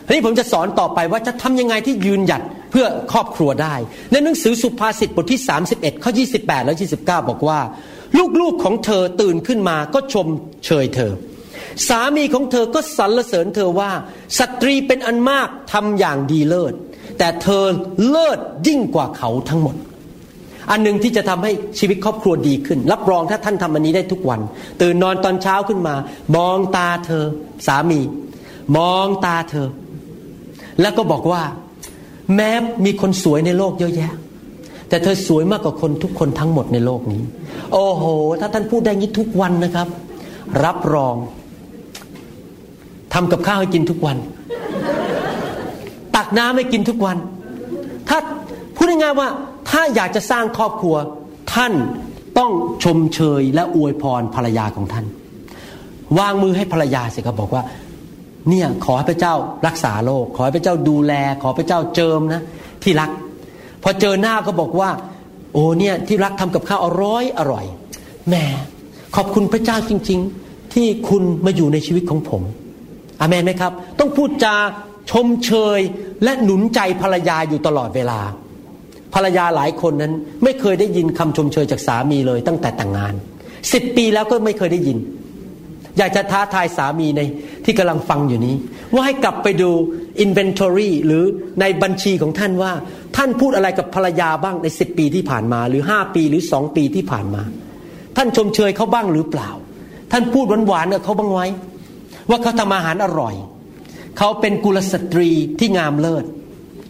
[0.07, 3.75] ทีนี้ผมจะสอนต่อไปว่าจะทำยังไงที่ยืนหยัดเพื่อครอบครัวได้
[4.13, 5.41] ในหนังสือสุภาษิตบทที่
[5.73, 7.59] 31ข้อ28 และ 29 บอกว่า
[8.41, 10.27] ลูกๆของเธอตื่นขึ้นมาก็ชม
[10.67, 11.13] เชยเธอ
[11.89, 13.91] สามีของเธอก็สรรเสริญเธอว่า
[14.39, 16.75] สตรีเป็นอันมากทำอย่างดีเลิศ
[17.19, 17.65] แต่เธอ
[18.09, 19.77] เลิศยิ่งกว่าเขาทั้งหมด
[20.71, 24.41] อันหนึ่งที่จะทำให้ชีวิตครอบครัวดีขึ้น รับรองถ้าท่านทำอันนี้ได้ทุกวัน
[24.81, 25.95] ตื่นนอนตอนเช้าขึ้นมา
[26.37, 27.25] มองตาเธอ
[27.67, 28.01] สามี
[28.77, 29.69] มองตาเธอ
[30.81, 31.43] แล้วก็บอกว่า
[32.35, 32.51] แม้
[32.85, 34.13] มีคนสวยในโลกเยอะแยะ
[34.89, 37.23] แต่เธอสวยมากกว่าคนทุกคนทั้งหมดในโลกนี้
[37.73, 38.05] โอ้โห
[38.41, 39.89] ถ้าท่านพูดได้งี้ทุกวันนะครับ
[40.65, 41.17] รับรอง
[43.15, 44.17] ทำกับข้าวให้กินทุกวัน
[46.17, 47.17] ตักน้ำให้กินทุกวัน
[48.09, 48.19] ถ้า
[48.77, 49.29] พูดง่ายๆว่า
[49.71, 50.97] ถ้าอยากจะสร้างครอบครัว
[51.55, 51.73] ท่าน
[52.39, 52.51] ต้อง
[52.85, 55.05] ชมเชยและอวยพรภรรยาของท่าน
[56.19, 57.63] วางมือให้ภรรยาสิครับบอกว่า
[58.49, 59.35] เนี่ยขอให้พระเจ้า
[59.67, 62.43] รักษาโรคขอให้พระเจ้าดูแล ขอพระเจ้าเจิมนะ
[62.83, 63.11] ที่รัก
[63.89, 64.91] อเจอหน้าก็บอกว่า
[65.53, 67.65] โอ้เนี่ยที่รักทำกับข้าวอร่อยอร่อย
[68.29, 68.35] แหม
[69.17, 72.43] ขอบคุณพระเจ้าจริง ๆ ที่คุณมาอยู่ในชีวิตของผม
[73.21, 74.55] อเมนไหมครับ ต้องพูดจา
[75.11, 75.81] ชมเชย
[76.25, 78.21] และหนุนใจภรรยาอยู่ตลอดเวลา
[79.15, 80.13] ภรรยาหลายคนนั้น
[80.43, 83.15] ไม่เคยได้ยินคำชมเชยจากสามีเลยตั้งแต่แต่งงาน
[83.73, 84.99] สิบปีแล้วก็ไม่เคยได้ยิน
[85.99, 87.21] อยากจะท้าทายสามีใน
[87.65, 88.55] ที่กำลังฟังอยู่นี้
[88.95, 89.71] ว่าให้กลับไปดู
[90.25, 91.23] inventory หรือ
[91.61, 92.73] ในบัญชีของท่านว่า
[93.17, 97.43] ท่านพูดอะไรกับภรรยาบ้างในสิบปีที่ผ่านมา หรือห้าปีหรือสองปีที่ผ่านมา
[98.17, 99.51] ท่านชมเชยเขาบ้างหรือเปล่า
[100.13, 101.47] ท่านพูดหวานๆกับเขาบ้างไว้
[102.31, 103.35] ว่าเขาทำอาหารอร่อย
[104.19, 106.25] เขาเป็นกุลสตรีที่งามเลิศ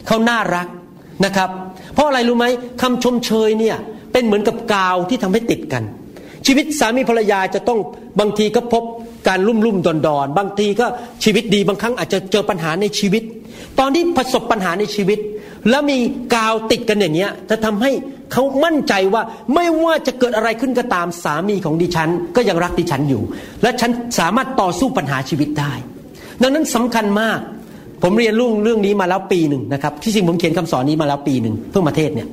[0.07, 0.69] เขาน่ารัก
[1.25, 1.51] นะครับ
[1.95, 2.47] เพราะอะไรรู้ไหม
[2.83, 3.77] คำชมเชยเนี่ย
[4.13, 5.83] เป็นเหมือนกับกาวที่ทำให้ติดกัน
[6.47, 7.79] ชีวิตสามีภรรยาจะต้อง
[8.21, 8.85] บางทีก็พบ
[9.29, 10.87] การลุ่มลุ่มดอนดอนบางทีก็
[11.24, 13.22] ชีวิตดีบางครั้งอาจจะเจอปัญหาในชีวิต
[13.79, 15.18] ตอนที่ประสบปัญหาในชีวิต
[15.70, 15.99] แล้วมี
[16.35, 17.91] กาวติดกันอย่างเงี้ยจะทำให้
[18.33, 19.22] เขามั่นใจว่า
[19.55, 23.22] ไม่ว่าจะเกิดอะไรขึ้นก็ตามสามีของดิฉัน ก็ยังรักดิฉันอยู่
[23.62, 25.72] และฉันสามารถต่อสู้ปัญหาชีวิตได้
[26.43, 27.39] ดังนั้นสำคัญมาก
[28.03, 32.29] ผมเรียนรื่งเรื่องนี้มาแล้วปีหนึ่งนะครับที่จริงผมเขียนคำสอนนี้มาแล้วปีหนึ่งเพื่อมาเทศเนี่ย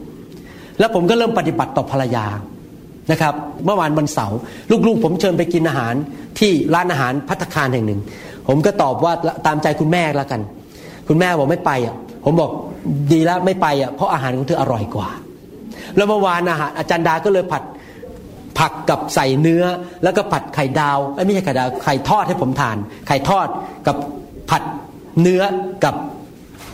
[0.79, 2.25] แล้วผมก็เริ่มปฏิบัติต่อภรรยา
[3.11, 3.33] นะครับ
[3.65, 4.37] เมื่อวานวันเสาร์
[4.87, 5.93] ลูกๆ ผมเชิญไปกินอาหาร
[6.39, 8.01] ที่ร้านอาหารพัตคารแห่งหนึ่ง
[8.47, 9.13] ผมก็ตอบว่า
[9.45, 10.41] ตามใจคุณแม่แล้วกัน
[11.07, 11.95] คุณแม่บอกไม่ไปอะ
[12.25, 12.51] ผมบอก
[13.11, 15.09] ดีแล้วไม่ไปอะเพราะอาหารของเธออร่อยกว่า
[15.95, 17.63] แล้วเมื่อวานอาหารอาจารย์ดาก็เลยผัด
[18.59, 19.63] ผักกับใส่เนื้อ
[20.03, 22.77] แล้วก็ผัดไข่ดาวไม่ใช่ไข่ดาวไข่ทอดให้ผมทาน
[23.07, 23.47] ไข่ทอด
[23.87, 23.95] กับ
[24.49, 24.63] ผัด
[25.21, 25.43] เนื้อ
[25.83, 25.95] กับ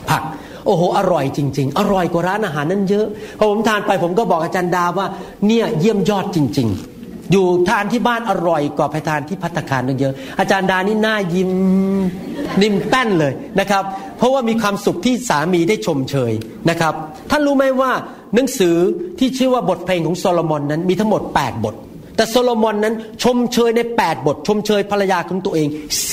[0.09, 0.23] ผัก
[0.65, 3.05] โอ้โหอร่อยจริง ๆ อร่อยกว่าร้านอาหารนั้นเยอะ
[3.37, 5.07] พอผมทานไปผมก็บอกอาจารย์ดาว่า
[5.47, 11.51] เนี่ยเยี่ยมยอดจริง ๆ อยู่ทานที่บ้านอร่อยกว่าไปทานที่พัตคารนั่นเยอะ อาจารย์ดานี่หน้ายิ้ม
[12.61, 13.83] นิ่มแป้นเลยนะครับ
[14.17, 16.31] เพราะว่ามีความสุขที่สามีได้ชมเชย
[16.69, 16.93] นะครับ
[17.29, 17.91] ท่านรู้ไหมว่า
[18.35, 18.75] หนังสือ
[19.19, 21.75] ที่ชื่อว่าบทเพลงของโซโลมอนนั้นมีทั้งหมด 8 บท
[22.15, 25.67] แต่โซโลมอนนั้นชมเชยใน 8 บท ชมเชยภรรยาของตัวเอง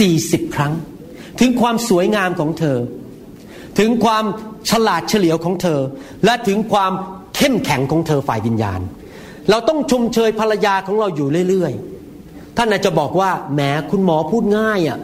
[0.04, 0.72] 40 ครั้ง
[1.40, 2.78] ถึงความสวยงามของเธอ
[3.78, 4.24] ถึงความ
[4.70, 5.80] ฉลาดเฉลียวของเธอ
[6.24, 6.92] และถึงความ
[7.36, 8.80] เข้มแข็งของเธอฝ่ายวิญญาณ
[9.50, 13.60] เราต้องชมเชยภรรยาของเราอยู่เรื่อยๆท่านอาจจะบอกว่าแหม
[13.90, 14.98] คุณหมอพูดง่ายอะ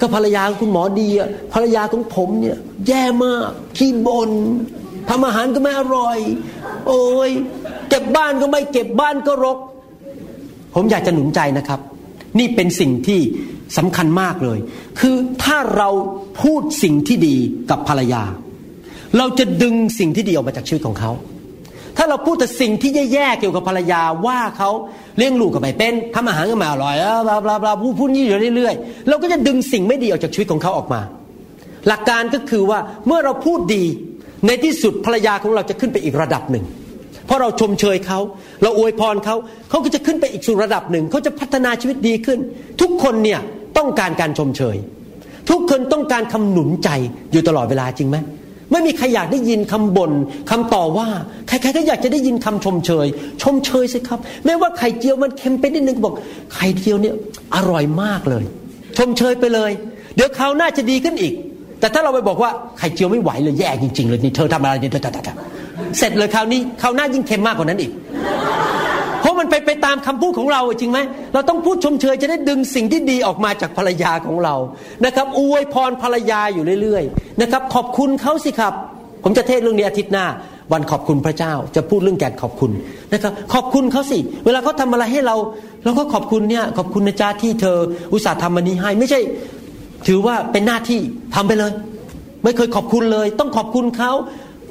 [0.00, 2.56] ก็ภรรยาของคุณหมอดีอะภรรยาของผมเนี่ย
[2.88, 4.30] แย่มากขี้บน่น
[5.08, 6.18] ทำอาหารก็ไม่อร่อย
[6.86, 7.30] โอ้ย
[7.88, 9.58] เก็บบ้านก็ไม่เก็บบ้านก็รก
[10.74, 11.80] ผมอยากจะหนุนใจนะครับ
[12.38, 13.20] นี่เป็นสิ่งที่
[13.76, 14.58] สำคัญมากเลย
[15.00, 15.88] คือถ้าเรา
[16.42, 17.36] พูดสิ่งที่ดี
[17.70, 18.22] กับภรรยา
[19.18, 21.10] เราจะดึงสิ่งที่ดีออกมาจากชีวิตของเขา
[21.96, 24.70] ถ้าเราพูดแต่สิ่งที่แย่ๆเกี่ยวกับภรรยาว่าเขา
[25.18, 26.94] เลี้ยงลูกก็ไม่เป็นทำอาหารก็ไม่อร่อย
[27.26, 31.00] บลาบลาบลาพูดพูดนี้อยู่เรื่อยๆเราก็จะดึงสิ่งไม่ดีออกจากชีวิตของเขาออกมา
[31.88, 33.84] หลักการก็คือว่าเมื่อเราพูดดี
[34.46, 36.64] ในที่สุดภรรยาของเราจะขึ้นไปอีกระดับหนึ่ง
[37.26, 38.18] เพราะเราชมเชยเขา
[38.62, 39.36] เราอวยพรเขา
[39.70, 42.38] เขาก็จะขึ้นไปอีกสู่ระดับหนึ่ง เขาจะพัฒนาชีวิตดีขึ้น
[42.80, 43.40] ทุกคนเนี่ย
[43.78, 44.76] ต้องการการชมเชย
[45.50, 46.88] ทุกคนต้องการคำหนุนใจ
[47.32, 48.16] อยู่ตลอดเวลาจริงไหม
[48.70, 50.12] ไม่มีใครอยากได้ยินคำบน่น
[50.50, 51.08] คำต่อว่า
[51.48, 53.06] ใครๆก็อยากจะได้ยินคำชมเชย
[53.42, 56.14] ชมเชยสิครับ แม้ว่าไข่เจียวมันเค็มไปนิดนึงบอก
[56.54, 57.14] ไข่เจียวเนี่ย
[57.54, 58.44] อร่อยมากเลย
[58.98, 59.70] ชมเชยไปเลย
[60.16, 61.34] เดี๋ยวคราวหน้าจะดีขึ้นอีก
[61.80, 64.92] แต่ถ้าเราไปบอกว่าไข่เจียวไม่ไหวเลยแย่จริง ๆ เลยนี่เธอทำอะไรเนี่ย
[65.98, 67.92] เสร็จเลยคราวนี้คราวหน้ายิ่งเค็มมากกว่านั้นอีก
[69.22, 70.98] เพราะมันไปไปตามคำพูดของเราจริงไหม
[71.34, 74.54] เราต้องพูดชมเชยจะได้ดึงสิ่งที่ดีออกมาจากภรรยาของเรา
[75.04, 78.72] นะครับอวยพรภรรยาอยู่เรื่อยๆนะครับขอบคุณเขาสิครับ
[79.24, 80.26] ผมจะเทศเรื่องนี้อาทิตย์หน้า
[80.72, 82.70] วันขอบคุณพระเจ้าจะพูดเรื่องแกนขอบคุณ
[83.12, 85.36] นะครับขอบคุณเขาสิ เวลาเขาทาอะไรให้เรา
[85.84, 87.78] เราก็ขอบคุณเนี่ยขอบคุณนะจ๊ะที่เธอ
[88.12, 89.20] อุตส่าห์ทำมันนี้ให้ ไม่ใช่
[90.06, 91.00] ถือว่าเป็นหน้าที่
[91.34, 91.72] ทำไปเลย
[92.44, 94.12] ไม่เคยขอบคุณเลย ต้องขอบคุณเขา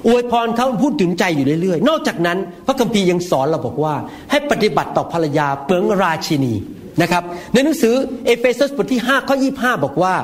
[0.07, 2.37] อวยพรเขาพูดถึงใจอยู่เรื่อยๆ นอกจากนั้น
[2.67, 3.95] พระคัมภีร์ยังสอนเราบอกว่า
[4.31, 6.53] ให้ปฏิบัติต่อภรรยาเปลืองราชินี
[7.01, 7.23] นะครับ
[7.53, 7.93] ในหนังสือ
[8.25, 10.15] เอเฟซัสบทที่5ข้อ25 บอกว่า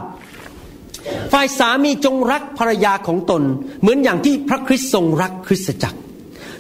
[1.34, 3.42] ฝ่ายสามีจงรักภรรยาของตน
[3.82, 6.00] เหมือนอย่างที่พระคริสต์ทรงรักคริสตจักร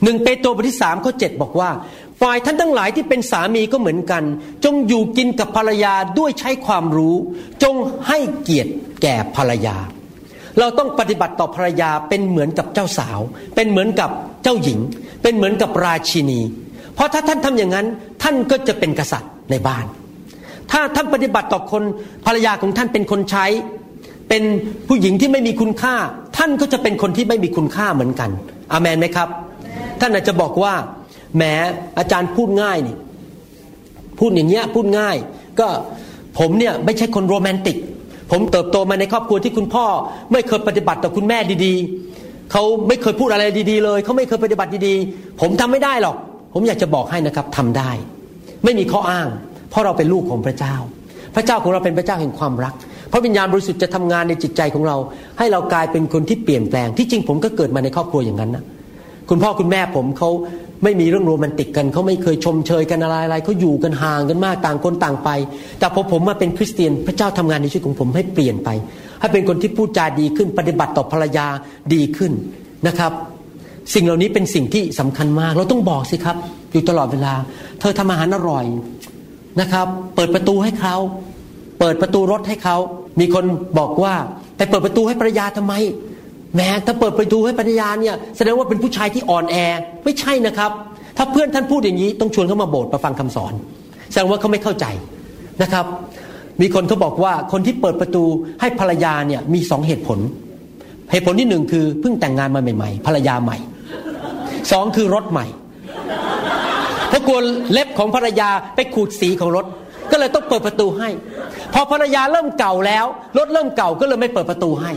[0.03, 1.69] หนึ่งเปโตรบทที่สามข้อ7บอกว่า
[2.21, 4.23] ฝ่ายท่านทั้งหลายที่เป็นสามีก็เหมือนกัน
[4.65, 7.15] จงอยู่กินกับภรรยาด้วยใช้ความรู้
[7.63, 7.75] จง
[8.07, 9.77] ให้เกียรติแก่ภรรยา
[10.59, 13.19] เราต้องปฏิบัติต่อภรรยาเป็นเหมือนกับเจ้าสาว
[13.55, 14.09] เป็นเหมือนกับ
[14.43, 14.79] เจ้าหญิง
[15.23, 16.39] เป็นเหมือนกับราชินี
[16.95, 17.87] เพราะถ้าท่านทำอย่างนั้น
[18.23, 19.85] ท่านก็จะเป็นกษัตริย์ในบ้าน
[20.71, 21.83] ถ้าท่านปฏิบัติต่อคน
[22.25, 23.45] ภรรยาของท่านเป็นคนใช้
[24.29, 24.43] เป็น
[24.87, 25.95] ผู้หญิงที่ไม่มีคุณค่า
[26.37, 28.29] ท่านก็จะเป็นคนที่ไม่มีคุณค่าเหมือนกัน
[28.71, 29.29] อามนไหมครับ
[29.99, 30.73] ท่านอาจจะบอกว่า
[31.35, 31.43] แหม
[31.99, 32.95] อาจารย์พูดง่ายนี่
[34.19, 35.17] พูดอย่างเงี้ยพูดง่าย
[35.59, 35.67] ก็
[36.39, 37.77] ผมเนี่ยไม่ใช่คนโรแมนติก
[38.31, 39.85] ผมเติบโตมาในครอบครัวที่คุณพ่อ
[40.31, 46.15] ไม่เคยปฏิบัติต่อคุณแม่ดีๆ เขาไม่เคยพูดอะไรดีๆ เลย เขาไม่เคยปฏิบัติดีๆ ผมทำไม่ได้หรอก
[46.53, 47.91] ผมอยากจะบอกให้นะครับทำได้
[48.63, 49.27] ไม่มีข้ออ้าง
[49.69, 50.75] เพราะเราเป็นลูกของพระเจ้า
[51.35, 52.73] พระเจ้าของเราเป็นพระเจ้าแห่งความรัก
[53.11, 54.97] พระวิญญาณบริสุทธิ์จะทำงานในจิตใจของเรา
[55.37, 58.63] ให้เรากลายเป็นคนที่เปลี่ยนแปลง ที่จริงผมก็เกิดมาในครอบครัวอย่างนั้นนะ
[59.29, 60.29] คุณพ่อคุณแม่ผมเขา
[60.83, 65.29] ไม่มีเรื่องโรแมนติกกันเขาไม่เคยชมเชยกันอะไรอะไรเขาอยู่กันห่างกันมากต่างคนต่างไป
[65.79, 68.69] แต่พอผมมาเป็นคริสเตียนพระเจ้าทำงานในชีวิตของผมให้เปลี่ยนไป
[69.19, 71.47] ให้เป็นคนที่พูดจาดีขึ้น ปฏิบัติต่อภรรยา
[71.93, 72.31] ดีขึ้น
[72.87, 73.11] นะครับ
[73.93, 76.37] สิ่งเหล่านี้เป็นสิ่งที่สำคัญมาก เราต้องบอกสิครับ
[76.71, 77.33] อยู่ตลอดเวลา
[77.79, 78.65] เธอทำอาหารอร่อย
[79.61, 80.95] นะครับ เปิดประตูให้เขา
[81.79, 82.77] เปิดประตูรถให้เขา
[83.19, 83.45] มีคน
[83.79, 84.13] บอกว่า
[84.57, 85.73] ไปเปิดประตูให้ภรรยาทำไม
[86.55, 89.55] แม้ถ้าเปิดประตูให้ภรรยาเนี่ยแสดงว่าเป็นผู้ชายที่อ่อนแอ
[90.05, 90.71] ไม่ใช่นะครับ
[91.17, 93.53] ถ้าเพื่อนท่านพูดอย่างนี้ต้องชวนเขามาโบสถ์มาฟังคำสอน
[94.11, 94.85] แสดงว่าเขาไม่เข้าใจ
[95.63, 95.85] นะครับ
[96.61, 98.23] มีคนเขาบอกว่าคนที่เปิดประตู
[98.61, 100.19] ให้ภรรยาเนี่ยมีสองเหตุผล
[101.11, 103.57] เหตุผลที่หนึ่งคือเพิ่งแต่งงานมาใหม่ ๆ ภรรยาใหม่
[104.71, 105.45] สองคือรถใหม่
[107.09, 107.39] เพราะกลัว
[107.71, 109.65] เล็บของภรรยาไปขูดสีของรถ
[110.11, 111.09] ก็เลยต้องเปิดประตูให้
[111.73, 113.05] พอภรรยาเริ่มเก่าแล้ว
[113.37, 114.91] รถเริ่มเก่าก็เลยไม่เปิดประตูให้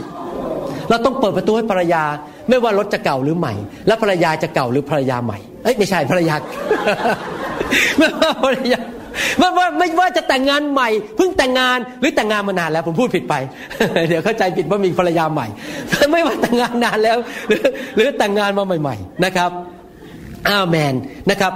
[0.91, 2.03] เราต้องเปิดประตูให้ภรรยา
[2.49, 3.53] ไม่ว่ารถจะเก่าหรือใหม่
[3.87, 6.35] แล้วภรรยาจะเก่าหรือภรรยาใหม่เอ้ยไม่ใช่ภรรยา
[7.97, 8.79] ไม่ว่าภรรยา
[9.39, 13.35] ไม่ว่าไม่ว่าจะแต่งงานใหม่เพิ่งแต่งงานหรือแต่งงานมานานแล้ว ผมพูดผิดไป
[14.07, 15.47] เดี๋ยวเข้าใจผิดว่ามีภรรยาใหม่
[16.11, 17.17] ไม่ว่าแต่งงานนานแล้ว
[17.49, 17.65] หรือ
[17.95, 19.51] หรือแต่งงานมาใหม่ ๆ นะครับ
[20.49, 20.93] อาเมน
[21.31, 21.53] นะครับ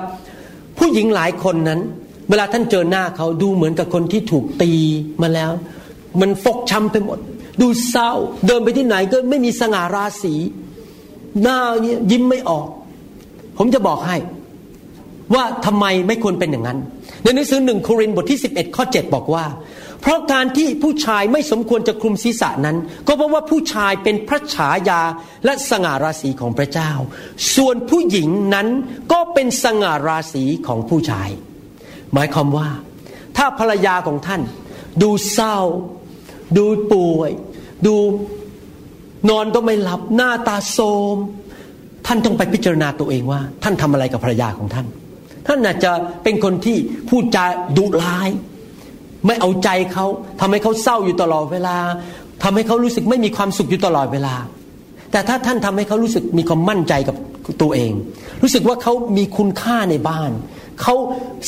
[0.79, 1.79] ผู้หญิงหลายคนนั้น
[2.29, 4.71] เวลาท่านเจอหน้าเขาดูเหมือนกับคนที่ถูกตี
[5.21, 5.51] มาแล้ว
[6.21, 7.19] มันฟกช้ำไปหมด
[7.61, 8.11] ดูเศร้า
[8.47, 10.35] เดินไปที่ไหนก็ไม่มีสง่าราศี
[11.41, 12.67] หน้าเนี่ยยิ้มไม่ออก
[13.57, 14.17] ผมจะบอกให้
[15.33, 16.79] ว่าทำไมไม่ควรเป็นอย่างนั้น
[17.23, 19.45] ในหนังสือหนึ่งโครินบทที่ 11 ข้อ 7 บอกว่า
[20.01, 22.77] เพราะการที่ผู้ชายไม่สมควรจะคลุมศีรษะนั้น
[23.07, 25.01] ก็เพราะว่าผู้ชายเป็นพระฉายา
[25.45, 26.91] และสง่าราศีของพระเจ้า
[27.55, 28.67] ส่วนผู้หญิงนั้น
[29.11, 31.29] ก็เป็นสง่าราศีของผู้ชาย
[32.13, 32.69] หมายความว่า
[33.37, 34.41] ถ้าภรรยาของท่าน
[35.01, 35.57] ดูเศร้า
[36.57, 37.31] ดูป่วย
[37.85, 37.95] ดู
[39.29, 40.77] นอนก็ไม่หลับหน้าตาโท
[41.13, 41.15] ม
[42.07, 44.85] ท่านต้องไปพิจารณาตัวเองว่า ท่านทำอะไรกับภรรยาของท่าน
[45.47, 45.91] ท่านอาจจะ
[46.23, 46.77] เป็นคนที่
[47.09, 47.45] พูดจา
[47.77, 48.29] ดุร้าย
[49.25, 50.05] ไม่เอาใจเขา
[50.39, 51.77] ทำให้เขาเศร้าอยู่ตลอดเวลา
[52.43, 54.35] ทำให้เขารู้สึกไม่มีความสุขอยู่ตลอดเวลา
[55.11, 57.15] แต่ถ้าท่านทำให้เขารู้สึกมีความมั่นใจกับ
[57.61, 57.91] ตัวเอง
[58.41, 60.31] รู้สึกว่าเขามีคุณค่าในบ้าน
[60.81, 60.95] เขา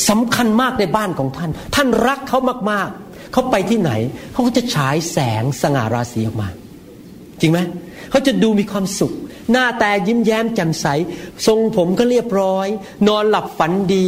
[0.10, 2.40] สำคัญมากในบ้านของท่าน ท่านรักเขา
[2.72, 3.92] มากๆ เขาไปที่ไหน
[4.32, 6.50] เขาก็จะฉายแสงสง่าราศีออกมา
[7.42, 7.60] จริงไหม
[8.10, 9.14] เขาจะดูมีความสุข
[9.52, 10.86] หน้าแต่ยิ้มแย้มแจ่มใส
[11.48, 12.68] ทรงผมก็เรียบร้อย
[13.08, 14.08] นอนหลับฝันดี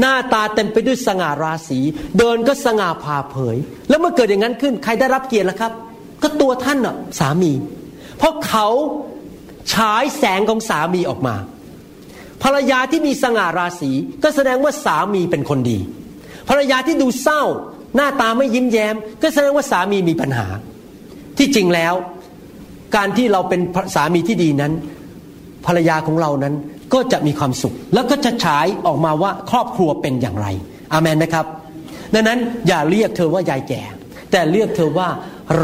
[0.00, 1.78] หน้าตาเต็มไปด้วยสง่าราศี
[2.18, 3.56] เดินก็สง่าผ่าเผย
[3.88, 5.72] แล้วเมื่อเกิดอย่างนั้นขึ้น ใครได้รับเกียรติล่ะครับ
[6.22, 7.52] ก็ตัวท่านน่ะสามี
[8.18, 8.66] เพราะเขา
[9.72, 11.34] ฉายแสงของสามีออกมา
[12.42, 13.90] ภรรยาที่มีสง่าราศี
[14.22, 15.78] ก็แสดงว่าสามีเป็นคนดี
[16.48, 17.42] ภรรยาที่ดูเศร้า
[17.96, 20.46] หน้าตาไม่ยิ้มแย้ม ก็แสดงว่าสามีมีปัญหา
[21.38, 21.94] ที่จริงแล้ว
[22.96, 23.60] การที่เราเป็น
[23.94, 24.72] สามีที่ดีนั้น
[25.66, 26.54] ภรรยาของเรานั้น
[26.94, 30.46] ก็จะมีความสุข แล้วก็จะฉายออกมาว่าครอบครัวเป็นอย่างไร
[30.92, 31.46] อามันนะครับ
[32.14, 33.82] ดังนั้นอย่าเรียกเธอว่ายายแก่
[34.30, 35.08] แต่เรียกเธอว่า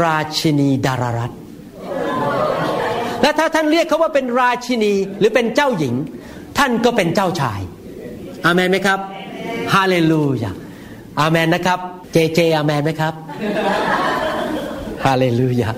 [0.01, 1.31] ราชินีดารารัต
[3.21, 5.93] และถ้าท่านเรียกเขาว่าเป็นราชินีหรือเป็นเจ้าหญิง
[6.57, 7.59] ท่านก็เป็นเจ้าชาย
[8.45, 8.99] อาเมนไหมครับ
[9.73, 10.51] ฮาเลลูยา
[11.19, 11.79] อาเมนนะครับ
[12.11, 13.13] เจเจอาเมนไหมครับ
[15.05, 15.69] ฮาเลลูยา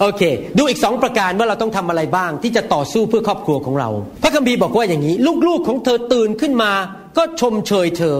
[0.00, 0.22] โอเค
[0.58, 3.88] ดูอีกสองประการว่าเราต้องทำอะไรบ้าง ที่จะต่อสู้เพื่อครอบครัวของเรา
[4.22, 5.14] พระคัมภีร์บอกว่าอย่างนี้
[5.48, 6.72] ลูกๆของเธอตื่นขึ้นมา
[7.16, 8.16] ก็ชมเชยเธอ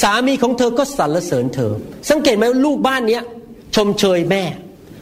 [0.00, 1.72] สามีของเธอก็สรรเสริญเธอ
[2.10, 3.22] สังเกตไหมลูกบ้านเนี้ย
[3.76, 4.42] ชมเชยแม่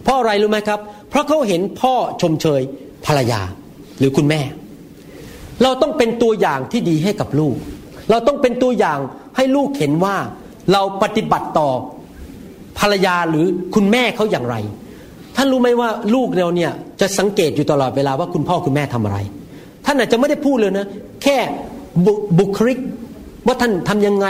[0.04, 0.80] เพราะอะไรรู้ไหมครับ
[1.10, 2.60] เพราะเขาเห็นพ่อชมเชย
[3.06, 3.40] ภรรยา
[3.98, 4.40] หรือคุณแม่
[5.62, 7.56] เราต้องเป็นตัวอย่างที่ดีให้กับลูก
[8.10, 8.98] เราต้องเป็นตัวอย่าง
[9.36, 10.16] ให้ลูกเห็นว่า
[10.72, 11.70] เราปฏิบัติต่อ
[12.78, 14.56] ภรรยาหรือคุณแม่เขาอย่างไร
[15.36, 19.18] ท่านรู้ไหมว่าลูกเราเนี่ยจะสังเกตอยู่ตลอดเวลาว่าคุณพ่อคุณแม่ทำอะไร
[19.86, 20.86] ท่านอาจจะไม่ได้พูดเลยนะ
[21.22, 21.36] แค่
[22.38, 22.78] บุคลิก
[23.46, 24.26] ว่าท่านทํำยังไง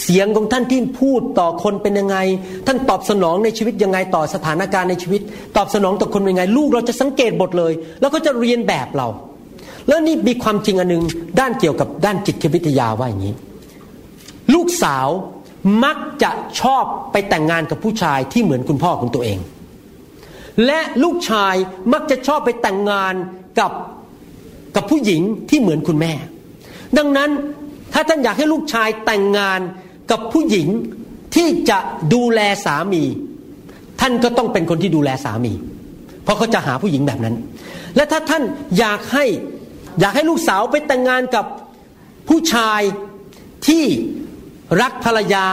[0.00, 2.16] เสียงของท่านที่พูดต่อคนเป็นยังไง
[2.66, 5.20] ท่านตอบสนองในชีวิตยังไงต่อสถานการณ์ในชีวิต
[5.56, 9.08] ตอบสนองต่อคนยังไง ลูกเราจะสังเกตบทเลย แล้วก็จะเรียนแบบเรา
[9.88, 11.02] แล้วนี่มีความจริงอันนึง
[11.40, 13.34] ด้านเกี่ยวกับด้านจิตวิทยาว่าอย่างนี้
[14.54, 15.08] ลูกสาว
[15.84, 16.30] มักจะ
[16.60, 19.38] ชอบไปแต่งงานกับผู้ชายที่เหมือนคุณพ่อของตัวเอง
[20.66, 21.54] และลูกชาย
[21.92, 23.14] มักจะชอบไปแต่งงาน
[23.58, 23.72] กับ
[24.76, 26.12] กับผู้หญิงที่เหมือนคุณแม่
[26.98, 27.30] ดังนั้น
[27.92, 29.60] ถ้าท่านอยากให้ลูกชายแต่งงาน
[30.10, 30.68] กับผู้หญิง
[31.34, 31.78] ที่จะ
[32.14, 33.04] ดูแลสามี
[34.00, 35.52] ท่านก็ต้องเป็นคนที่ดูแลสามี
[36.22, 37.34] เพราะเขาจะหาผู้หญิงแบบนั้น
[37.96, 38.42] และถ้าท่าน
[38.78, 39.24] อยากให้
[40.00, 41.44] อยากให้ลูกสาวไปแต่งงานกับ
[42.28, 42.80] ผู้ชาย
[43.68, 43.84] ที่
[44.80, 45.46] รักภรรยา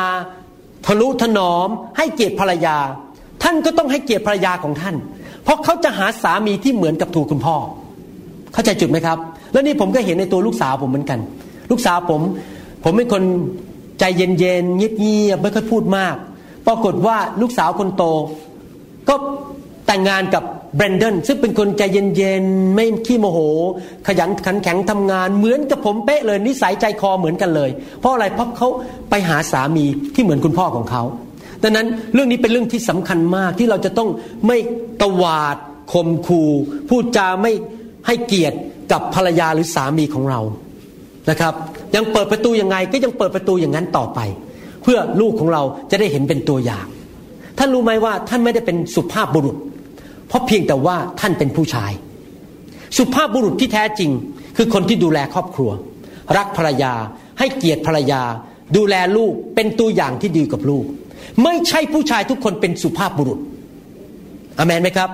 [0.85, 2.77] ทะนุถนอม ให้เกียรติภรรยา
[3.43, 4.95] ท่านก็ต้องให้เกียรติภรรยาของท่าน
[5.43, 7.55] เพราะเขาจะหาสามีที่เหมือนกับถูกคุณพ่อ
[8.53, 9.17] เข้าใจจุดไหมครับ
[9.51, 11.19] แล้วนี่ผมก็เห็นในตัวลูกสาวผมเหมือนกัน
[11.71, 12.21] ลูกสาวผม
[12.83, 13.23] ผมเป็นคน
[13.99, 16.15] ใจเย็นๆเงียบๆไม่ค่อยพูดมาก
[16.67, 18.03] ปรากฏว่าลูกสาวคนโต
[19.09, 19.15] ก็
[19.87, 20.43] แต่งงานกับ
[20.75, 21.81] เบรนดอนซึ่งเป็นคนใจ
[22.15, 23.39] เย็นๆ ไม่ขี้โมโห
[24.07, 27.69] ขยันขันแข็งทำงานเหมือนกับผมเป๊ะเลย นิสัยใจคอเหมือนกันเลย
[27.99, 28.67] เพราะอะไรเพราะเขา
[29.09, 31.03] ไปหาสามีที่เหมือนคุณพ่อของเขา
[31.63, 34.09] ดังนั้นเรื่องนี้เป็นเรื่องที่สำคัญมากที่เราจะต้อง
[34.47, 34.57] ไม่
[35.01, 35.57] ตวาด
[35.93, 36.49] คมคู่
[36.89, 37.51] พูดจาไม่
[38.07, 38.57] ให้เกียรติ
[38.91, 40.41] กับภรรยาหรือสามีของเรา
[41.29, 41.53] นะครับ
[41.95, 44.19] ยังเปิดประตูยังไงก็ยังเปิดประตูอย่างนั้นต่อไป
[44.83, 46.85] เพื่อลูกของเราจะได้เห็นเป็นตัวอย่าง
[47.57, 49.57] ท่านรู้ไหมว่าท่านไม่ได้เป็นสุภาพบุรุษ
[50.33, 51.91] เพราะเพียงแต่ว่าท่านเป็นผู้ชาย
[52.97, 54.11] สุภาพบุรุษที่แท้จริง
[54.57, 55.69] คือคนที่ดูแลครอบครัว
[56.37, 56.93] รักภรรยา
[57.39, 58.21] ให้เกียรติภรรยา
[58.77, 60.85] ดูแลลูกเป็นตัวอย่างที่ดีกับลูก
[61.43, 63.39] ไม่ใช่ผู้ชายทุกคนเป็นสุภาพบุรุษ
[64.57, 65.09] อเมนไหมครับ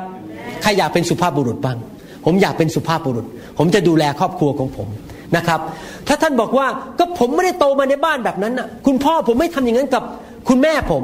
[0.61, 1.77] ใครอยากเป็นสุภาพบุรุษบ้าง
[2.25, 3.25] ผมอยากเป็นสุภาพบุรุษ
[3.57, 4.87] ผมจะดูแลครอบครัวของผม
[5.35, 5.59] นะครับ
[6.07, 6.67] ถ้าท่านบอกว่า
[6.99, 10.03] ก็ผมไม่ได้โตมาในบ้านแบบนั้นน่ะคุณพ่อผมไม่ทำอย่างนั้นกับ
[10.49, 11.03] คุณแม่ผม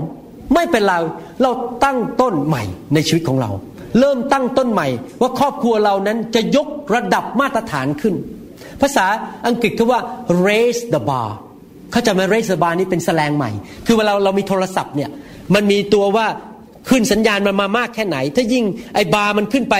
[0.54, 0.96] ไม่เป็นไร
[1.42, 1.52] เรา
[1.84, 2.64] ตั้งต้นใหม่
[2.94, 3.52] ในชีวิตของเรา
[4.00, 4.88] เริ่มตั้งต้นใหม่
[5.22, 8.16] ว่าครอบครัวเรานั้นจะยกระดับมาตรฐานขึ้น
[8.82, 9.06] ภาษา
[9.48, 10.00] อังกฤษคือว่า
[10.48, 11.30] raise the bar
[11.92, 13.52] เขาจะมา raise the bar นี้เป็นแสลงใหม่
[13.86, 15.10] คือเวลาเรามีโทรศัพท์เนี่ย
[15.54, 16.28] มันมีตัวว่า
[16.90, 18.66] ขึ้นสัญญาณมันมามากแค่ไหน ถ้ายิ่ง
[18.96, 19.76] ไอ้บาร์มันขึ้นไป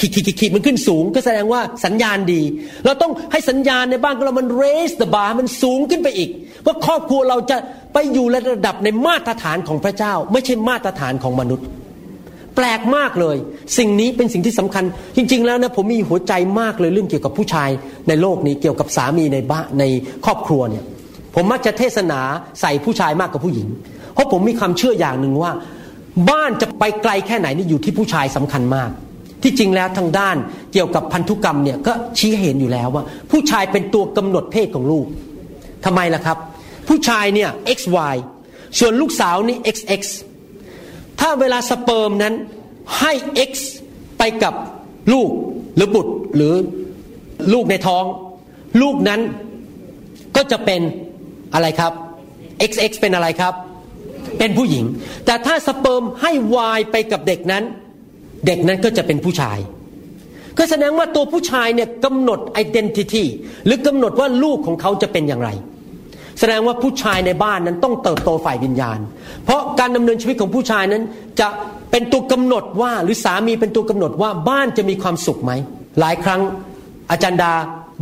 [0.00, 2.42] ขีดขีดขีดมันขึ้นสูง ก็แสดงว่าสัญญาณดี
[2.84, 6.30] เราต้องให้สัญญาณในบ้านของเรามัน raise the bar มันสูงขึ้นไปอีก
[6.66, 7.56] ว่าครอบครัวเราจะ
[7.92, 11.66] ไปอยู่ระดับในมาตรฐานของพระเจ้า ไม่ใช่มาตรฐานของมนุษย์
[12.56, 13.36] แปลกมากเลย
[13.78, 14.84] สิ่งนี้เป็นสิ่งที่สำคัญ
[15.16, 17.70] จริง ๆ แล้วนะผมมีหัวใจมากเลยเรื่องเกี่ยวกับผู้ชาย
[18.08, 19.84] ในโลกนี้เกี่ยวกับสามีในบ้านใน
[20.24, 20.84] ครอบครัวเนี่ย
[21.34, 22.20] ผมมักจะเทศนา
[22.60, 23.68] ใส่ผู้ชายมากกว่าผู้หญิง
[24.14, 25.52] เพราะผมมีความเชื่ออย่างหนึ่งว่า
[26.30, 28.90] บ้านจะไปไกลแค่ไหนนี่อยู่ที่ผู้ชายสำคัญมาก
[29.42, 30.36] ที่จริงแล้วทางด้าน
[30.72, 35.06] เกี่ยวกับพันธุกรรมเนี่ยก็ชี้เห็นอยู่แล้วว่า ผู้ชายเป็นตัวกำหนดเพศของลูก
[35.84, 36.38] ทำไมล่ะครับ
[36.88, 38.14] ผู้ชายเนี่ย XY
[38.78, 40.02] ส่วนลูกสาวนี่ XX
[41.22, 42.34] ถ้าเวลาสเปิร์มนั้น
[42.98, 43.12] ให้
[43.50, 43.52] X
[44.18, 44.54] ไปกับ
[45.12, 45.30] ลูก
[45.76, 46.54] หรือบุตรหรือ
[47.52, 48.04] ลูกในท้อง
[48.82, 49.20] ลูกนั้น
[50.36, 50.80] ก็จะเป็น
[51.54, 51.92] อะไรครับ
[52.68, 53.54] XX เป็นอะไรครับ
[54.38, 54.84] เป็นผู้หญิง
[55.26, 57.64] แต่ถ้าสเปิร์มให้วายไปกับเด็กนั้น
[58.46, 59.58] เด็กนั้นก็จะเป็นผู้ชาย
[60.58, 63.26] ก็แสดงว่าตัวผู้ชายเนี่ยกำหนดไอดีนิตี้
[63.66, 65.50] หรือกำหนดว่าลูกของเขาจะเป็นอย่างไร
[66.38, 68.98] แสดงว่าผู้ชายในบ้านนั้นต้องเติบโตฝ่ายวิญญาณ
[69.44, 71.02] เพราะการดำเนินชีวิตของผู้ชายนั้น
[71.40, 71.48] จะ
[71.90, 75.52] เป็นตัวกำหนดว่าหรือสามีเป็นตัวกำหนดว่าบ้านจะมีความสุขไหม
[76.00, 76.40] หลายครั้ง
[77.10, 77.52] อาจารย์ดา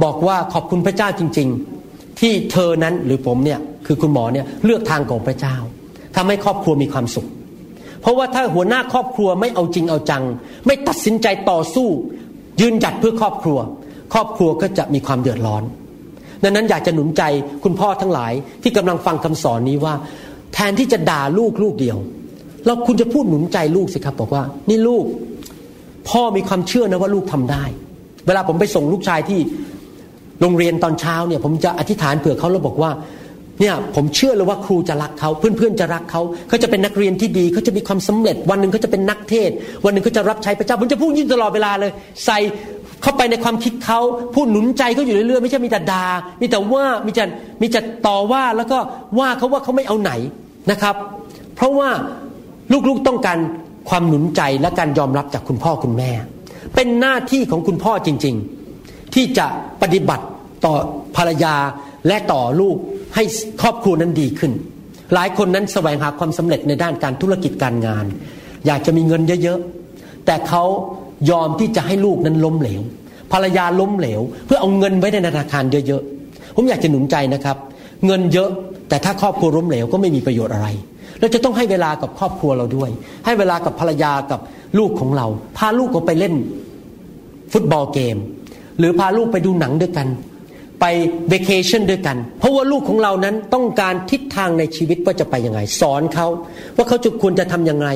[0.04, 1.48] บอกว่าขอบคุณพระเจ้าจริง
[1.84, 5.56] ๆ ที่เธอนั้นหรือผมเนี่ยคือคุณหมอเนี่ยเลือกทางของพระเจ้า
[6.16, 7.26] ทำให้ครอบครัวมีความสุข
[8.00, 10.22] เพราะว่าถ้าหัวหน้าครอบครัวไม่เอาจริงเอาจัง
[10.66, 11.88] ไม่ตัดสินใจต่อสู้
[12.60, 13.58] ยืนหยัดเพื่อครอบครัว
[14.14, 15.62] ครอบครัวก็จะมีความเดือดร้อน
[16.44, 17.22] ดังนั้นอยากจะหนุนใจ
[17.64, 18.32] คุณพ่อทั้งหลาย
[18.62, 19.94] ที่กำลังฟังคำสอนนี้ว่า
[20.54, 21.98] แทนที่จะด่าลูกลูกเดียว
[22.66, 25.04] เราคุณจะพูดหนุนใจลูกสิครับ บอกว่า นี่ลูก
[26.08, 27.64] พ่อมีความเชื่อนะว่าลูกทำได้
[28.26, 29.40] เวลาผมไปส่งลูกชายที่
[30.40, 32.90] โรงเรียนตอนเช้าเนี่ย ผมจะอธิษฐานเผื่อเขาแล้วบอกว่า
[33.60, 39.50] เนี่ยผมเชื่อเลยว่าครูจะรักเขาเพื่อนๆจะรักเขาเขาจะเป็นนักเรียนที่ดีเขาจะมีความสำเร็จ วันหนึ่งเขาจะเป็นนักเทศ
[39.84, 41.92] วันหนึ่งเขาจะรับใช้พระเจ้าผมจะพูดยิ่งตลอดเวลาเลย
[42.26, 42.38] ใส่
[43.02, 44.00] เข้าไปในความคิดเขา
[44.34, 46.04] พูดหนุนใจเขาอยู่เรื่อยๆไม่ใช่มีแต่ดา่า
[46.40, 47.24] มีแต่ว่ามีแต่
[47.62, 48.78] มีแต่ต่อว่าแล้วก็
[49.18, 50.12] ว่าเขาว่าเขาไม่เอาไหน
[50.70, 50.94] นะครับ
[51.56, 51.90] เพราะว่า
[52.88, 53.38] ลูกๆต้องการ
[53.88, 56.10] ความหนุนใจและการยอมรับจากคุณพ่อคุณแม่
[56.74, 58.34] เป็นหน้าที่ของคุณพ่อจริง
[58.74, 59.46] ๆ ที่จะ
[59.82, 60.24] ปฏิบัติ
[60.64, 60.74] ต่อ
[61.16, 61.54] ภรรยา
[62.06, 62.76] และต่อลูก
[63.14, 63.24] ให้
[63.60, 64.52] ครอบครัวนั้นดีขึ้น
[65.14, 68.04] หลายคนนั้นแสวงหาความสำเร็จในด้านการธุรกิจการงาน
[68.66, 70.64] อยากจะมีเงินเยอะๆแต่เขา
[71.30, 72.82] ยอมที่จะให้ลูกนั้นล้มเหลว
[73.32, 77.56] ภรรยาล้มเหลว เพื่อเอาเงินไว้ในธนาคารเยอะๆ ผมอยากจะหนุนใจนะครับ
[78.06, 78.50] เงินเยอะ
[78.88, 80.68] แต่ถ้าครอบครัวล้มเหลวก็ไม่มีประโยชน์อะไร
[81.20, 82.90] เราจะต้องให้เวลากับครอบครัวเราด้วย
[83.24, 84.40] ให้เวลากับภรรยากับ
[84.78, 85.26] ลูกของเรา
[85.58, 86.34] พาลูกเขาไปเล่น
[87.52, 88.16] ฟุตบอลเกม
[88.78, 90.08] หรือพาลูกไปดูหนังด้วยกัน
[90.80, 90.84] ไป
[91.28, 96.26] เวกเคชันด้วยกัน เพราะว่าลูกของเรานั้นต้องการทิศทางในชีวิตว่าจะไปยังไง สอนเขา
[96.76, 97.88] ว่าเขาจะควรจะทํำยังไง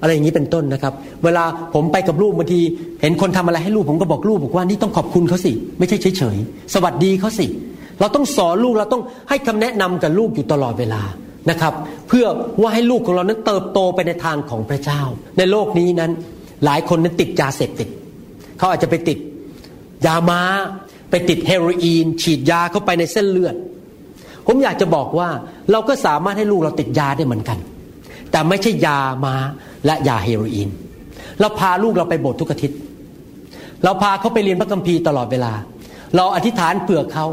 [0.00, 0.92] อะไรอย่างนี้เป็นต้นนะครับ
[1.24, 1.44] เวลา
[1.74, 2.60] ผมไปกับลูกบางที
[3.02, 7.46] เห็นคนทำอะไรให้ลูกผมก็บอกลูกบอกว่านี่ต้องขอบคุณเขาสิ ไม่ใช่เฉยๆสวัสดีเขาสิ
[8.00, 11.02] เราต้องสอนลูกเราต้องให้คำแนะนำกับลูกอยู่ตลอดเวลา
[11.50, 11.72] นะครับ
[12.08, 12.26] เพื่อ
[12.60, 15.00] ว่าให้ลูกของเรานั้นเติบโตไปในทางของพระเจ้า
[15.38, 16.10] ในโลกนี้นั้น
[16.64, 17.88] หลายคนนั้นติดยาเสพติด
[18.58, 19.18] เขาอาจจะไปติด
[20.06, 20.40] ยามา้า
[21.10, 23.54] ไปติดเฮโรอีน ฉีดยาเข้าไปในเส้นเลือด
[24.46, 25.28] ผมอยากจะบอกว่า
[25.70, 27.58] เราก็สามารถให้ลูกเราติดยาได้เหมือนกัน
[28.30, 29.34] แต่ไม่ใช่ยามา
[29.86, 30.68] และยาเฮโรอีน
[31.40, 32.78] เราพาลูกเราไปโบสถ์ทุกอาทิตย์
[33.84, 35.52] เราพาเขาไปเรียนพระคัมภีร์ตลอดเวลา
[36.16, 37.26] เราอธิษฐานเผื่อเขา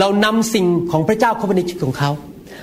[0.00, 2.10] เรานำสิ่งของพระเจ้าเข้าไปในชีวิตของเขา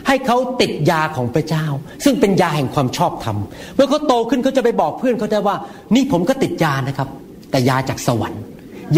[0.08, 1.66] ให้เขาติดยาของพระเจ้า
[2.06, 3.38] ซึ่งเป็นยาแห่งความชอบธรรม
[3.76, 5.56] เมื่อเขาโตขึ้นเขาจะไปบอกเพื่อนเขาได้ว่า
[5.96, 7.10] นี่ผมก็ติดยานะครับ
[7.52, 8.42] แต่ยาจากสวรรค์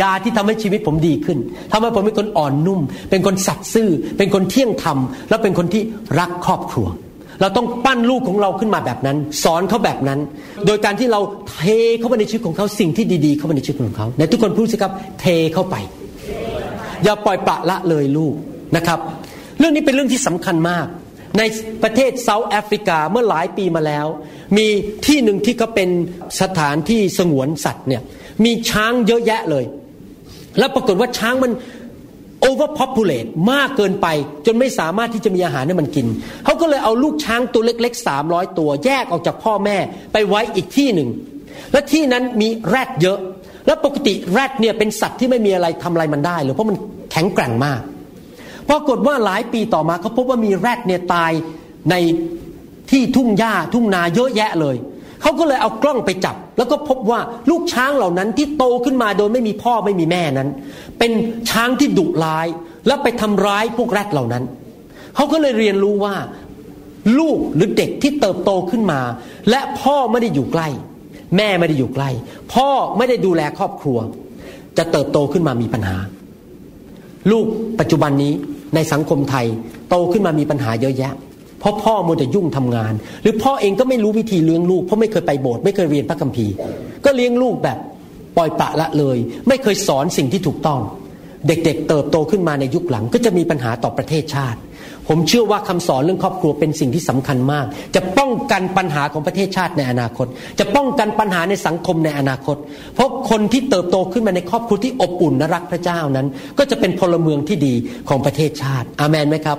[0.02, 1.38] ยาที่ทำให้ชีวิตผมดีขึ้น
[1.72, 2.80] ทำให้ผมเป็นคนอ่อนนุ่ม
[3.10, 4.98] เป็นคนสัตย์ซื่อ เป็นคนเที่ยงธรรม
[5.30, 5.82] และเป็นคนที่
[6.20, 6.88] รักครอบครัว
[7.42, 10.20] เราต้องปั้นลูกของเราขึ้นมาแบบนั้น สอนเขาแบบนั้น
[10.66, 11.20] โดยการที่เรา
[11.50, 11.60] เท
[12.00, 15.76] เข้าไปในชีวิตของเขาสิ่งที่ดีๆ เข้าไปในชีวิตของเขาในทุกคนพูดสิครับเทเข้าไป
[17.04, 18.34] อย่าปล่อยปละละเลยลูก
[18.76, 19.00] นะครับ
[19.60, 20.86] เรื่องนี้เป็นเรื่องที่สำคัญมาก
[21.38, 21.44] ใน
[21.84, 24.08] ประเทศเซาท์แอฟริกาเมื่อหลายปีมาแล้ว
[24.58, 24.68] มี
[25.08, 25.90] ที่หนึ่งที่เขาเป็น
[26.42, 28.02] สถานที่สงวนสัตว์เนี่ย
[28.46, 29.66] มีช้างเยอะแยะเลย
[30.60, 31.52] แล้วปรากฏว่าช้างมัน
[32.50, 34.08] overpopulate มากเกินไป
[34.46, 36.08] จนไม่สามารถที่จะมีอาหารให้มันกิน
[36.46, 39.78] เขาก็เลยเอาลูกช้างตัวเล็กๆ 300 ตัวแยกออกจากพ่อแม่
[40.14, 41.10] ไปไว้อีกที่หนึ่ง
[41.72, 43.20] และที่นั้นมีแรดเยอะ
[43.66, 46.78] แล้วปกติแรดเนี่ยเป็นสัตว์ที่ไม่มีอะไรทำอะไรมันได้เลยเพราะมัน
[47.12, 47.80] แข็งแกร่งมาก
[48.70, 51.32] ปรากฏว่าหลายปีต่อมาเขาพบว่ามีแรดเนี่ยตาย
[51.92, 51.96] ใน
[52.92, 54.76] ที่ทุ่งหญ้าทุ่งนาเยอะแยะเลย
[55.22, 60.50] เขาก็เลยเอากล้องไปจับ แล้วก็พบว่าลูกช้างเหล่านั้นที่โตขึ้นมาโดยไม่มีพ่อไม่มีแม่นั้น
[61.00, 61.12] เป็น
[61.50, 62.48] ช้างที่ดุร้าย
[62.88, 64.44] แล้วไปทำร้ายพวกแรดเหล่านั้น
[65.16, 66.16] เขาก็เลยเรียนรู้ว่า
[67.20, 69.00] ลูกหรือเด็กที่เติบโตขึ้นมา
[69.50, 70.68] และพ่อไม่ได้อยู่ใกล้
[71.38, 72.10] แม่ไม่ได้อยู่ใกล้
[72.54, 73.98] พ่อไม่ได้ดูแลครอบครัว
[74.78, 75.98] จะเติบโตขึ้นมามีปัญหา
[77.32, 77.46] ลูก
[77.80, 78.34] ปัจจุบันนี้
[78.76, 79.46] ในสังคมไทย
[79.90, 81.14] โตขึ้นมามีปัญหาเยอะแยะ
[81.60, 82.94] เพราะพ่อมัวแต่ยุ่งทำงาน
[83.24, 86.54] หรือพ่อเองก็ไม่รู้วิธีเลี้ยงลูก เพราะไม่เคยไปโบสถ์ไม่เคยเรียนพระคัมภีร์
[87.06, 87.78] ก็เลี้ยงลูกแบบ
[88.38, 90.80] ปล่อยปะละเลย ไม่เคยสอนสิ่งที่ถูกต้อง
[91.48, 94.60] เด็กๆ เติบโตขึ้นมาในยุคหลัง ก็จะมีปัญหาต่อประเทศชาติ
[95.08, 100.28] ผมเชื่อว่าคำสอนเรื่องครอบครัวเป็นสิ่งที่สำคัญมาก จะป้องกันปัญหาของประเทศชาติในอนาคต
[100.60, 102.58] จะป้องกันปัญหาในสังคมในอนาคต
[102.96, 106.28] เพราะคนที่เติบโตขึ้นมาในครอบครัวที่อบอุ่นและรักพระเจ้านั้น
[106.58, 107.74] ก็จะเป็นพลเมืองที่ดี
[108.10, 109.58] ของประเทศชาติ อาเมนไหมครับ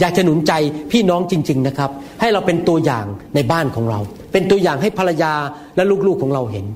[0.00, 0.52] อยากจะหนุนใจ
[0.92, 1.90] พี่น้องจริง ๆนะครับ
[2.20, 4.00] ให้เราเป็นตัวอย่างในบ้านของเรา
[4.32, 5.32] เป็นตัวอย่างให้ภรรยา
[5.76, 6.66] และลูกๆของเราเห็น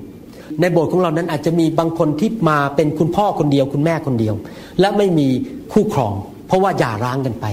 [0.61, 4.35] ในโบสถ์ของเรานั้นอาจจะมีบางคนที่มาเป็นคุณพ่อคนเดียวคุณแม่คนเดียว
[4.79, 5.27] และไม่มี
[5.73, 6.13] คู่ครอง
[6.47, 7.45] เพราะว่าหย่าร้างกันไป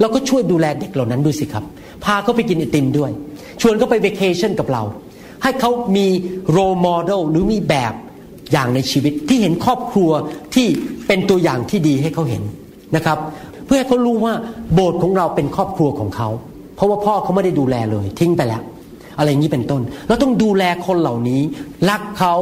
[0.00, 1.64] เราก็ช่วยดูแลเด็กเหล่านั้นด้วยสิครับ
[2.04, 3.10] พาเขาไปกินไอติมด้วย
[3.60, 4.82] ชวนเขาไปเวกเคชั่นกับเรา
[5.42, 6.06] ให้เขามี
[6.50, 7.92] role model หรือมีแบบ
[8.52, 10.10] อย่างในชีวิตที่เห็นครอบครัว
[10.54, 10.66] ที่
[11.06, 12.42] เป็นตัวอย่างที่ดีให้เขาเห็น
[12.96, 13.18] นะครับ
[13.68, 14.34] เพื่อให้เขารู้ว่า
[14.74, 16.28] โบสถ์ของเราเป็นครอบครัวของเขา
[16.76, 18.62] เพราะว่าพ่อเขาไม่ได้ดูแลเลย ทิ้งไปแล้ว
[19.18, 21.40] อะไรอย่างนี้เป็นต้น เราต้องดูแลคนเหล่านี้
[21.90, 22.34] รักเขา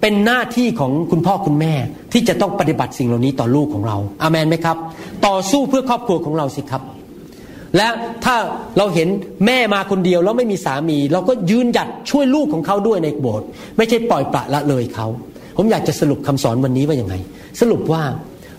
[0.00, 1.74] เป็นหน้าที่ของคุณพ่อคุณแม่
[2.12, 4.76] ที่จะต้องปฏิบัติสิ่งเหล่านี้ต่อลูกของเราอามันไหมครับ
[5.26, 6.82] ต่อสู้เพื่อครอบครัวของเราสิครับ
[7.76, 7.88] และ
[8.24, 8.36] ถ้า
[8.78, 9.08] เราเห็น
[9.46, 13.46] แม่มาคนเดียวแล้วไม่มีสามี เราก็ยืนหยัดช่วยลูกของเขาด้วยในโบสถ์
[13.76, 15.06] ไม่ใช่ปล่อยปละละเลยเขา
[15.56, 17.14] ผมอยากจะสรุปคำสอนวันนี้ว่าอยังไง
[17.60, 18.02] สรุปว่า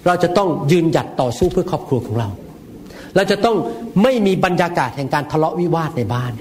[0.07, 2.29] เราจะต้องยืนหยัดต่อสู้เพื่อครอบครัวของเรา
[3.15, 3.57] เราจะต้อง
[4.03, 6.31] ไม่มีบรรยากาศแห่งการทะเลาะวิวาทในบ้าน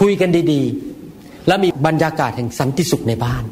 [0.00, 3.44] คุยกันดีๆ และมีบรรยากาศแห่งสันติสุขในบ้าน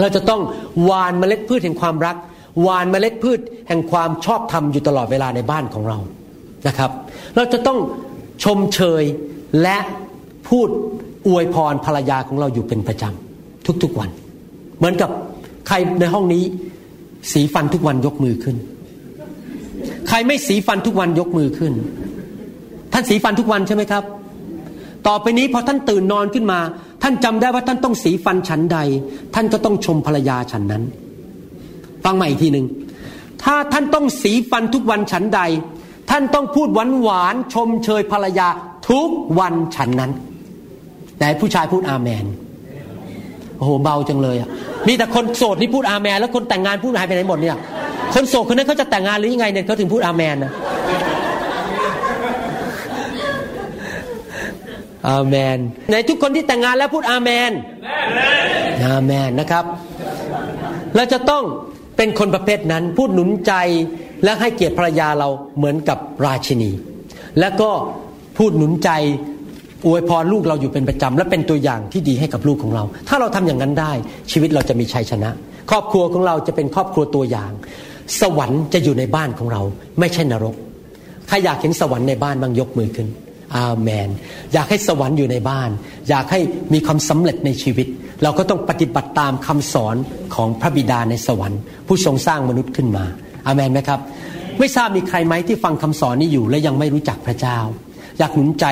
[0.00, 0.40] เราจะต้อง
[0.84, 2.16] หวานเมล็ดพืชแห่งความรัก
[2.62, 5.98] หวานเมล็ดพืชแห่งความชอบธรรมอยู่ตลอดเวลาในบ้านของเรา
[6.66, 6.90] นะครับ
[7.36, 7.78] เราจะต้อง
[8.44, 9.04] ชมเชย
[9.62, 9.78] และ
[10.48, 10.68] พูด
[11.26, 14.10] อวยพรภรรยาของเราอยู่เป็นประจำทุกๆวัน
[14.78, 15.10] เหมือนกับ
[15.68, 16.44] ใครในห้องนี้
[17.32, 18.56] สีฟันทุกวันยกมือขึ้น
[20.08, 21.72] ใครไม่สีฟันทุกวันยกมือขึ้น
[22.92, 24.04] ท่านสีฟันทุกวันใช่ไหมครับ
[25.06, 26.60] ต่อไปนี้พอท่านตื่นนอนขึ้นมา
[27.02, 28.78] ท่านจำได้ว่าท่านต้องสีฟันฉันใด
[29.34, 30.82] ท่านก็ต้องชมภรรยาฉันนั้น
[32.04, 32.66] ฟังใหม่อีกทีหนึ่ง
[33.42, 35.40] ถ้าท่านต้องสีฟันทุกวันฉันใด
[36.10, 38.48] ท่านต้องพูดหวานหวานชมเชยภรรยา
[38.90, 39.08] ทุก
[39.38, 40.12] วันฉันนั้น
[41.18, 42.24] แต่ผู้ชายพูดอาเมน
[43.60, 44.48] โอ้โหเบาจังเลยอะ
[44.86, 47.56] มีแต่คนโสดนี่พูดอาเมนแล้วคนแต่งงานพูดหายไปไหนหมดเนี่ย
[48.14, 50.52] คนโสดคนนั้นเขาจะแต่งงานหรือยังไงเนี่ยเขาถึงพูดอาเมนนะ
[55.08, 55.58] อาเมน
[55.90, 57.50] ในทุกคนที่แต่งงานแล้วพูดอาเมน
[58.86, 59.64] อาเมนนะครับ
[60.96, 61.42] เราจะต้อง
[61.96, 63.52] เป็นคนประเภทนั้นพูดหนุนใจ
[64.24, 66.70] และให้เกียรติภรรยาเราเหมือนกับราชินี
[67.40, 67.70] แล้วก็
[68.38, 68.90] พูดหนุนใจ
[69.86, 73.92] อวยพรลูกเราอยู่เป็นประจำและเป็นตัวอย่างที่ดีให้กับลูกของเรา ถ้าเราทำอย่างนั้นได้
[74.32, 75.30] ชีวิตเราจะมีชัยชนะ
[75.70, 77.52] ครอบครัวของเราจะเป็นครอบครัวตัวอย่าง
[78.20, 79.62] สวรรค์จะอยู่ในบ้านของเรา
[80.00, 80.54] ไม่ใช่นรก
[81.28, 83.08] ใครอยากเห็นสวรรค์ในบ้านบ้างยกมือขึ้น
[83.56, 84.08] อาเมน
[84.52, 85.70] อยากให้สวรรค์อยู่ในบ้าน
[86.08, 86.40] อยากให้
[86.72, 87.86] มีความสำเร็จในชีวิต
[88.22, 89.96] เราก็ต้องปฏิบัติตามคำสอน
[90.34, 93.04] ของพระบิดาในสวรรค์ ผู้ทรงสร้างมนุษย์ขึ้นมา
[93.46, 94.00] อาเมนไหมครับ
[94.58, 97.58] ไม่ทราบมีใครไหมที่ฟังคำสอนนี้อยู่และยังไม่รู้จักพระเจ้า
[98.20, 98.66] อยากหนุนใจ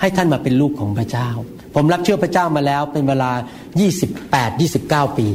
[0.00, 1.28] ให้ท่านมาเป็นลูกของพระเจ้า
[1.74, 3.30] ผมรับเชื่อพระเจ้ามาแล้วเป็นเวลา
[4.10, 5.26] 28 29 ปี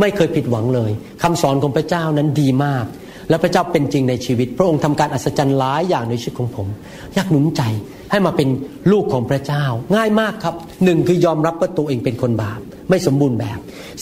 [0.00, 0.90] ไม่เคยผิดหวังเลย
[1.22, 2.86] คำสอนของพระเจ้านั้นดีมาก
[3.28, 6.66] และพระเจ้าเป็นจริงในชีวิต พระองค์ทำการอัศจรรย์หลายอย่างในชีวิตของผม
[7.14, 7.62] อยากหนุนใจ
[8.10, 8.48] ให้มาเป็น
[8.92, 9.64] ลูกของพระเจ้า
[9.96, 10.54] ง่ายมากครับ
[10.84, 12.60] หนึ่งคือยอมรับว่าตัวเองเป็นคนบาป
[12.90, 13.58] ไม่สมบูรณ์แบบ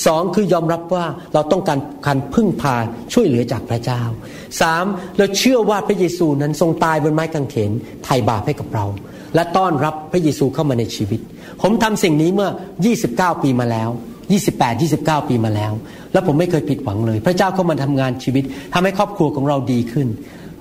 [0.06, 1.04] สองคือยอมรับว่า
[1.34, 2.74] เราต้องการการพึ่งพา
[3.12, 4.02] ช่วยเหลือจากพระเจ้า
[4.60, 4.84] สาม
[5.18, 7.70] เราเชื่อว่าพระเยซูนั้นทรงตายบนไม้กางเขน
[8.04, 8.86] ไถ่บาปให้กับเรา
[9.34, 11.20] และต้อนรับพระเยซูเข้ามาในชีวิต
[11.62, 12.50] ผมทำสิ่งนี้เมื่อ
[12.96, 13.88] 29 ปีมาแล้ว
[14.40, 15.72] 28 29 ปีมาแล้ว
[16.12, 20.08] แล้วผมไม่เคยผิดหวังเลย พระเจ้าเข้ามาทำงานชีวิตทำให้ครอบครัวของเราดีขึ้น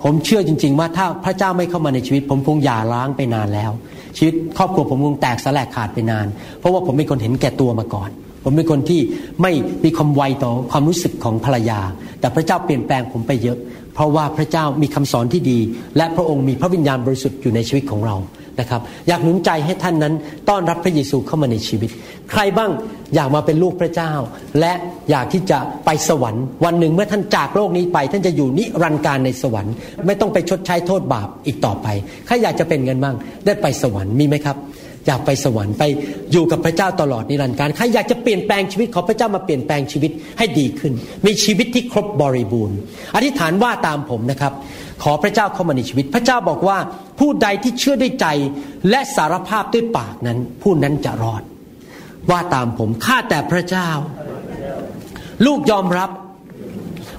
[0.04, 3.72] ผมเชื่อจริง ๆ ว่าถ้าพระเจ้าไม่เข้ามาในชีวิต ผมคงหย่าร้างไปนานแล้ว
[4.18, 6.28] ชีวิตครอบครัวผมคงแตกสลายขาดไปนาน
[6.60, 8.10] เพราะว่าผมเป็นคนเห็นแก่ตัวมาก่อน
[8.44, 9.02] ผมเป็นคนที่
[9.42, 9.52] ไม่
[9.84, 11.80] มีความไวต่อความรู้สึกของภรรยา
[12.20, 13.58] แต่พระเจ้าเปลี่ยนแปลงผมไปเยอะ
[13.94, 15.60] เพราะว่าพระเจ้ามีคำสอนที่ดี
[15.98, 18.16] และพระองค์มีพระวิญญาณบริสุทธิ์อยู่ในชีวิตของเรา
[18.60, 20.14] นะครับ อยากหนุนใจให้ท่านนั้น
[20.50, 21.90] ต้อนรับพระเยซูเข้ามาในชีวิต
[22.32, 22.72] ใครบ้าง
[23.16, 24.12] อยากมาเป็นลูกพระเจ้า
[24.60, 24.74] และ
[25.10, 29.74] อยากที่จะไปสวรรค์ วันหนึ่งเมื่อท่านจากโลกนี้ไป ท่านจะอยู่นิรันดร์การในสวรรค์
[30.06, 31.88] ไม่ต้องไปชดใช้โทษบาปอีกต่อไป
[32.26, 34.58] ใครอยากจะเป็นเงินบ้างได้ไปสวรรค์มีไหมครับ
[35.08, 35.84] อยากไปสวรรค์ไป
[36.32, 40.94] อยู่กับพระเจ้าตลอดนิรันดร์การใครอยากจะเปลี่ยนแปลงชีวิตขอพระเจ้ามาเปลี่ยนแปลงชีวิตให้ดีขึ้น
[41.26, 42.78] มีชีวิตที่ครบบริบูรณ์
[43.16, 44.54] อธิษฐานว่าตามผมนะครับ
[45.04, 46.78] ขอพระเจ้าเข้ามาในชีวิต พระเจ้าบอกว่า
[47.20, 48.28] ผู้ใดที่เชื่อด้วยใจ
[48.90, 51.44] และสารภาพด้วยปากนั้น ผู้นั้นจะรอด
[52.30, 53.90] ว่าตามผมข้าแต่พระเจ้า
[55.46, 56.10] ลูกยอมรับ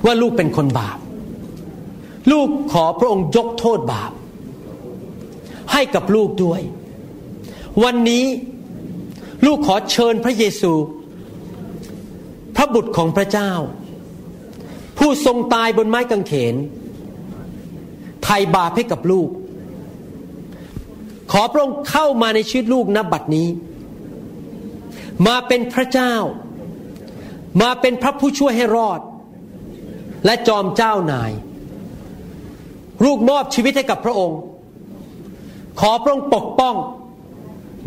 [0.04, 0.98] ว่าลูกเป็นคนบาป
[2.30, 4.12] ลูกขอพระองค์ยกโทษบาป
[5.72, 6.60] ให้กับลูกด้วย
[7.84, 8.24] วันนี้
[9.46, 10.72] ลูกขอเชิญพระเยซู
[12.56, 13.52] พระบุตรของพระเจ้า
[14.98, 16.54] ผู้ทรงตายบนไม้กางเขน
[18.24, 19.28] ไถ่บาปให้กับลูก
[21.32, 23.48] ขอพระองค์เข้ามาในชีวิตลูกนบัดนี้
[25.26, 26.14] มาเป็นพระเจ้า
[27.62, 29.00] มาเป็นพระผู้ช่วยให้รอด
[30.24, 31.32] และจอมเจ้านาย
[33.04, 34.38] ลูกมอบชีวิตให้กับพระองค์
[35.80, 36.74] ขอพระองค์ปกป้อง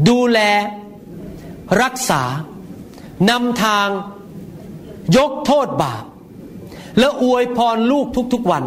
[0.09, 0.39] ดูแล
[1.83, 2.23] รักษา
[3.29, 3.87] นำทาง
[5.17, 6.03] ยกโทษบาป
[6.99, 8.63] และอวยพรลูกทุกๆวัน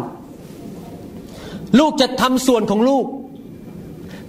[1.79, 3.05] ลูกจะทำส่วนของลูก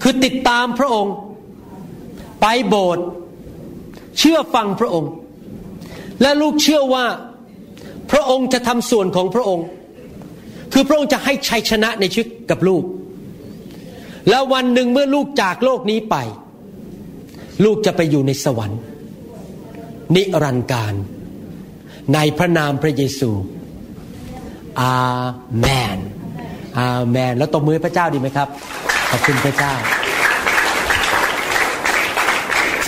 [0.03, 1.15] คือติดตามพระองค์
[2.41, 3.05] ไปโบสถ์
[4.19, 5.11] เชื่อฟังพระองค์
[6.23, 7.07] และลูกเชื่อว่า
[8.11, 9.67] พระองค์จะทำส่วนของพระองค์
[10.73, 12.85] คือพระองค์จะให้ชัยชนะในชีวิตกับลูก
[14.29, 16.17] แล้ววันหนึ่งเมื่อลูกจากโลกนี้ไป
[17.65, 18.81] ลูกจะไปอยู่ในสวรรค์
[20.15, 20.95] นิรันดร์การ
[22.15, 23.31] ในพระนามพระเยซู
[24.81, 24.99] อา
[25.59, 25.67] เม
[25.97, 25.99] น
[26.79, 28.49] อาเมน แล้วตบมือพระเจ้าดีไหมครับ
[29.11, 29.75] ขอบคุณพระเจ้า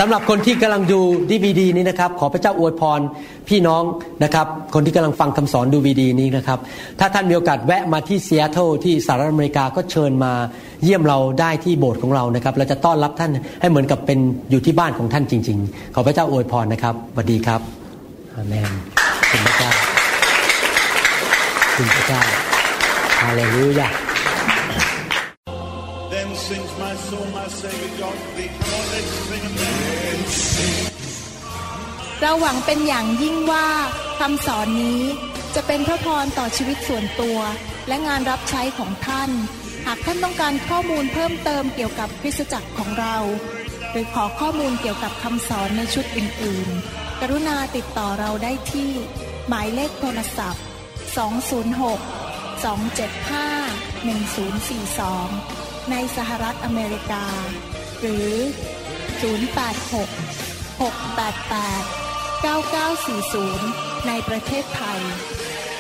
[0.01, 3.01] สำหรับคนที่กำลังดูดีวีดีนี้นะครับ ขอพระเจ้าอวยพร
[3.49, 3.83] พี่น้อง
[4.25, 6.59] นะครับ คนที่กำลังฟังคำสอนดูวีดีนี้นะครับ
[7.01, 10.33] ถ้าท่านมีโอกาสแวะมาที่เซียโตที่สหรัฐอเมริกาก็เชิญมา
[10.83, 13.31] เยี่ยมเราได้ที่โบสถ์ของเรานะครับ เราจะต้อนรับท่าน
[13.61, 14.19] ให้เหมือนกับเป็น
[14.51, 17.61] อยู่ที่บ้านของท่านจริง ๆ ขอพระเจ้าอวยพรนะครับสวัสดีครับ
[18.35, 18.71] อาเมน
[19.31, 19.71] ขอบคุณพระเจ้า
[21.63, 22.52] ขอบคุณพระเจ้า
[23.23, 23.89] ฮาเลลูยา
[26.13, 28.51] Then sings my soul, my Savior God thee.
[28.59, 30.19] Come on, let's sing again.
[32.21, 33.67] เราหวังเป็นอย่างยิ่งว่า
[34.21, 35.03] คำสอนนี้
[35.55, 37.39] จะเป็นพระพรต่อชีวิตส่วนตัว
[37.89, 39.31] และงานรับใช้ของท่าน
[39.87, 43.17] หากท่านต้องการข้อมูลเพิ่มเติมเกี่ยวกับคริสตจักรของเรา
[43.91, 48.91] หรือขอข้อมูลเกี่ยวกับคำสอนในชุดอื่น ๆ กรุณาติดต่อเราได้ที่
[49.49, 50.63] หมายเลขโทรศัพท์
[51.43, 52.22] 206
[52.63, 52.65] 275
[54.09, 57.25] 1042 ในสหรัฐอเมริกา
[58.01, 58.31] หรือ
[59.21, 59.93] 086
[60.81, 65.01] 688 9940 ในประเทศไทย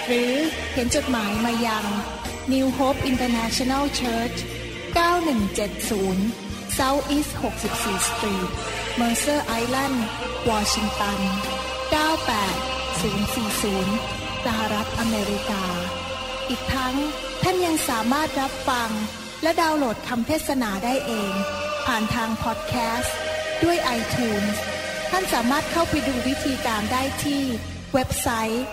[0.06, 0.32] หรือ
[0.70, 1.84] เขียนจดหมายมายัง
[2.52, 4.38] New Hope International Church
[5.46, 7.32] 9170 South East
[7.70, 8.50] 64 Street
[9.00, 9.96] Mercer Island
[10.50, 11.20] Washington
[11.92, 15.64] 98040 สหรัฐอเมริกา
[16.48, 16.94] อีกทั้ง
[17.42, 18.90] ท่านยังสามารถรับฟัง
[19.42, 21.32] และดาวน์โหลดคำเทศนาได้เอง
[21.86, 23.16] ผ่านทางพอดแคสต์
[23.64, 24.42] ด้วยไอทูน
[25.10, 27.42] ท่านสามารถเข้าไปดูวิธีการได้ที่
[27.94, 28.64] เว็บไซต์